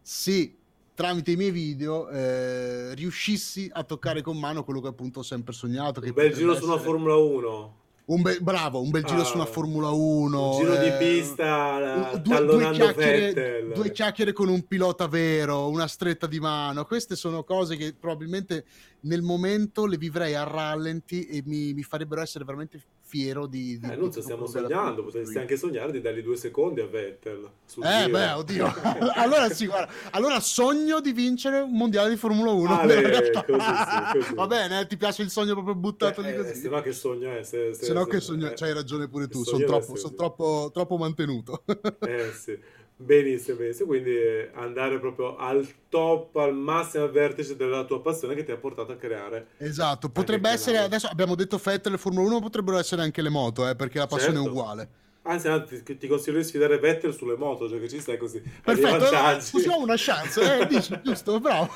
se 0.00 0.54
tramite 0.94 1.32
i 1.32 1.36
miei 1.36 1.50
video 1.50 2.08
eh, 2.10 2.94
riuscissi 2.94 3.68
a 3.72 3.82
toccare 3.82 4.22
con 4.22 4.38
mano 4.38 4.62
quello 4.62 4.80
che 4.80 4.86
appunto 4.86 5.18
ho 5.18 5.24
sempre 5.24 5.52
sognato. 5.52 6.00
Che 6.00 6.10
Un 6.10 6.14
bel 6.14 6.32
giro 6.32 6.52
essere- 6.52 6.78
Formula 6.78 7.16
1, 7.16 7.79
un 8.10 8.22
bel- 8.22 8.42
bravo, 8.42 8.80
un 8.80 8.90
bel 8.90 9.04
giro 9.04 9.20
Ah, 9.20 9.24
su 9.24 9.36
una 9.36 9.46
Formula 9.46 9.88
1. 9.90 10.50
un 10.50 10.58
giro 10.58 10.76
di 10.76 10.86
eh, 10.86 10.92
pista 10.98 12.10
un- 12.12 12.22
due, 12.22 12.44
due 12.44 12.70
chiacchiere, 12.72 13.72
due 13.72 13.92
chiacchiere 13.92 14.32
con 14.32 14.48
un 14.48 14.66
pilota 14.66 15.06
vero, 15.06 15.68
una 15.68 15.86
stretta 15.86 16.26
di 16.26 16.40
mano. 16.40 16.84
Queste 16.86 17.14
sono 17.14 17.44
cose 17.44 17.76
che 17.76 17.94
probabilmente 17.98 18.64
nel 19.02 19.22
momento 19.22 19.86
le 19.86 19.96
vivrei 19.96 20.34
a 20.34 20.42
rallenti 20.42 21.26
e 21.26 21.42
mi, 21.46 21.72
mi 21.72 21.82
farebbero 21.82 22.20
essere 22.20 22.44
veramente 22.44 22.80
fiero 23.10 23.46
di... 23.46 23.76
di 23.80 23.90
Eh, 23.90 23.96
non 23.96 24.12
so, 24.12 24.22
stiamo 24.22 24.46
sognando, 24.46 25.02
potresti 25.02 25.36
anche 25.36 25.56
sognare 25.56 25.90
di 25.90 26.00
dargli 26.00 26.22
due 26.22 26.36
secondi 26.36 26.80
a 26.80 26.86
Vettel. 26.86 27.50
Eh 27.82 28.04
giro. 28.04 28.10
beh, 28.10 28.30
oddio. 28.32 28.72
allora 29.16 29.50
sì, 29.50 29.66
guarda. 29.66 29.92
Allora 30.12 30.38
sogno 30.38 31.00
di 31.00 31.12
vincere 31.12 31.58
un 31.58 31.72
mondiale 31.76 32.10
di 32.10 32.16
Formula 32.16 32.52
1. 32.52 32.78
Ale, 32.78 32.94
nella 32.94 33.08
realtà. 33.20 33.44
così 33.44 33.60
sì, 33.60 34.18
così. 34.18 34.34
Va 34.34 34.46
bene, 34.46 34.80
eh, 34.80 34.86
ti 34.86 34.96
piace 34.96 35.22
il 35.22 35.30
sogno 35.30 35.54
proprio 35.54 35.74
buttato 35.74 36.20
Eh, 36.20 36.24
lì 36.24 36.30
eh, 36.30 36.36
così? 36.36 36.54
se 36.54 36.68
no 36.68 36.80
che 36.80 36.92
sogno 36.92 37.32
è? 37.32 37.42
Se, 37.42 37.74
se- 37.74 37.84
Se 37.86 37.92
no 37.92 38.04
se- 38.04 38.10
che 38.10 38.20
sogno, 38.20 38.48
eh, 38.48 38.54
c'hai 38.54 38.72
ragione 38.72 39.08
pure 39.08 39.26
tu, 39.26 39.42
sono 39.44 39.64
troppo, 39.64 39.96
son 39.96 40.14
troppo, 40.14 40.70
troppo 40.72 40.96
mantenuto. 40.96 41.64
Eh 42.00 42.30
sì, 42.32 42.56
benissimo, 43.00 43.56
benissimo. 43.58 43.88
Quindi 43.88 44.16
eh, 44.16 44.50
andare 44.54 44.98
proprio 44.98 45.36
al 45.36 45.66
top, 45.88 46.36
al 46.36 46.54
massimo, 46.54 47.04
al 47.04 47.10
vertice 47.10 47.56
della 47.56 47.84
tua 47.84 48.00
passione 48.00 48.34
che 48.34 48.44
ti 48.44 48.52
ha 48.52 48.56
portato 48.56 48.92
a 48.92 48.96
creare. 48.96 49.48
Esatto, 49.58 50.08
potrebbe 50.10 50.50
essere, 50.50 50.76
canale. 50.76 50.86
adesso 50.94 51.08
abbiamo 51.08 51.34
detto 51.34 51.60
Vettel 51.62 51.94
e 51.94 51.98
Formula 51.98 52.26
1, 52.28 52.40
potrebbero 52.40 52.78
essere 52.78 53.02
anche 53.02 53.22
le 53.22 53.30
moto, 53.30 53.68
eh, 53.68 53.74
perché 53.74 53.98
la 53.98 54.06
passione 54.06 54.34
Certo. 54.34 54.48
è 54.48 54.50
uguale. 54.50 54.88
Anzi, 55.22 55.48
anzi, 55.48 55.82
ti, 55.82 55.98
ti 55.98 56.06
consiglio 56.06 56.38
di 56.38 56.44
sfidare 56.44 56.78
Vettel 56.78 57.12
sulle 57.14 57.36
moto, 57.36 57.68
già 57.68 57.78
che 57.78 57.88
ci 57.88 58.00
stai 58.00 58.16
così. 58.16 58.42
Perfetto, 58.62 59.56
usiamo 59.56 59.82
una 59.82 59.94
chance, 59.96 60.60
eh, 60.60 60.66
dici, 60.68 60.98
giusto, 61.02 61.38
bravo. 61.40 61.68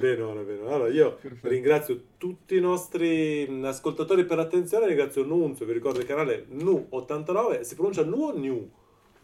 Benone, 0.00 0.42
benone. 0.42 0.72
Allora, 0.74 0.88
io 0.88 1.14
Perfetto. 1.20 1.48
ringrazio 1.48 2.02
tutti 2.18 2.56
i 2.56 2.60
nostri 2.60 3.46
mh, 3.48 3.64
ascoltatori 3.64 4.24
per 4.24 4.38
l'attenzione, 4.38 4.86
ringrazio 4.86 5.24
Nunzio, 5.24 5.66
vi 5.66 5.72
ricordo 5.74 6.00
il 6.00 6.06
canale 6.06 6.46
Nu89, 6.50 7.60
si 7.60 7.74
pronuncia 7.74 8.02
Nu 8.02 8.22
o 8.22 8.32
New? 8.36 8.70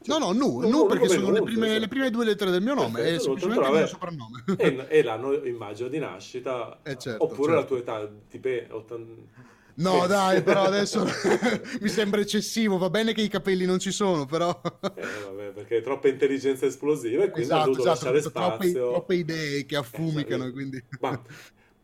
No, 0.06 0.18
no, 0.18 0.32
nu, 0.32 0.60
Nu, 0.68 0.86
perché 0.86 1.08
sono 1.08 1.30
le 1.30 1.42
prime, 1.42 1.78
le 1.78 1.88
prime 1.88 2.10
due 2.10 2.24
lettere 2.24 2.50
del 2.50 2.62
mio 2.62 2.74
nome, 2.74 3.02
Perfetto, 3.02 3.16
è 3.16 3.18
semplicemente 3.20 3.68
il 3.68 3.74
89. 3.74 3.78
mio 3.78 3.86
soprannome. 3.86 4.44
E, 4.56 4.86
e 4.98 5.02
l'anno, 5.02 5.44
immagino, 5.44 5.88
di 5.88 5.98
nascita, 5.98 6.80
Eh, 6.82 6.96
certo, 6.96 7.24
oppure 7.24 7.52
certo. 7.52 7.54
la 7.54 7.64
tua 7.64 7.78
età, 7.78 8.10
tipo 8.28 8.48
80... 8.76 9.22
No, 9.74 10.04
Eh, 10.04 10.08
dai, 10.08 10.36
sì. 10.38 10.42
però 10.42 10.62
adesso 10.64 11.04
mi 11.80 11.88
sembra 11.88 12.20
eccessivo, 12.20 12.78
va 12.78 12.90
bene 12.90 13.12
che 13.12 13.22
i 13.22 13.28
capelli 13.28 13.64
non 13.66 13.78
ci 13.78 13.90
sono, 13.92 14.24
però... 14.26 14.58
Eh, 14.94 15.22
vabbè, 15.24 15.50
perché 15.52 15.78
è 15.78 15.82
troppa 15.82 16.08
intelligenza 16.08 16.66
esplosiva 16.66 17.24
e 17.24 17.30
quindi 17.30 17.52
ho 17.52 17.56
Esatto, 17.56 17.70
dovuto 17.70 17.80
esatto, 17.82 18.10
lasciare 18.12 18.20
troppe, 18.30 18.68
spazio. 18.68 18.88
troppe 18.90 19.14
idee 19.14 19.66
che 19.66 19.76
affumicano, 19.76 20.44
Esatto. 20.44 20.52
quindi... 20.52 20.84
Ma 21.00 21.22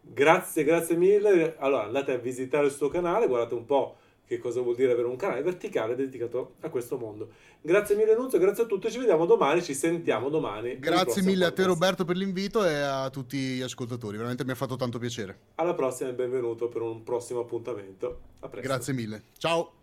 grazie, 0.01 0.65
grazie 0.65 0.97
mille. 0.97 1.57
Allora, 1.59 1.85
andate 1.85 2.13
a 2.13 2.19
visitare 2.19 2.67
il 2.67 2.73
suo 2.73 2.89
canale, 2.89 3.27
guardate 3.27 3.55
un 3.55 3.65
po' 3.65 3.97
che 4.27 4.39
cosa 4.39 4.61
vuol 4.61 4.75
dire 4.75 4.93
avere 4.93 5.09
un 5.09 5.17
canale 5.17 5.43
verticale 5.43 5.95
dedicato 5.95 6.55
a 6.61 6.69
questo 6.69 6.99
mondo. 6.99 7.29
Grazie 7.61 7.97
mille 7.97 8.15
Nunzio, 8.15 8.39
grazie 8.39 8.65
a 8.65 8.67
tutti, 8.67 8.91
ci 8.91 8.99
vediamo 8.99 9.27
domani, 9.27 9.63
ci 9.63 9.75
sentiamo 9.75 10.29
domani. 10.29 10.79
Grazie 10.79 11.23
mille 11.23 11.45
a 11.45 11.49
te 11.49 11.63
podcast. 11.63 11.69
Roberto 11.69 12.05
per 12.05 12.17
l'invito 12.17 12.65
e 12.65 12.75
a 12.75 13.09
tutti 13.11 13.37
gli 13.39 13.63
ascoltatori, 13.63 14.17
veramente 14.17 14.45
mi 14.45 14.51
ha 14.51 14.57
fatto 14.57 14.77
tanto 14.77 14.99
piacere. 14.99 15.39
Alla 15.57 15.75
prossima 15.75 16.11
e 16.11 16.15
benvenuto 16.15 16.69
per 16.69 16.83
un 16.83 17.03
prossimo 17.03 17.41
appuntamento. 17.41 18.21
A 18.41 18.49
presto. 18.49 18.69
Grazie 18.69 18.93
mille. 18.93 19.23
Ciao. 19.39 19.76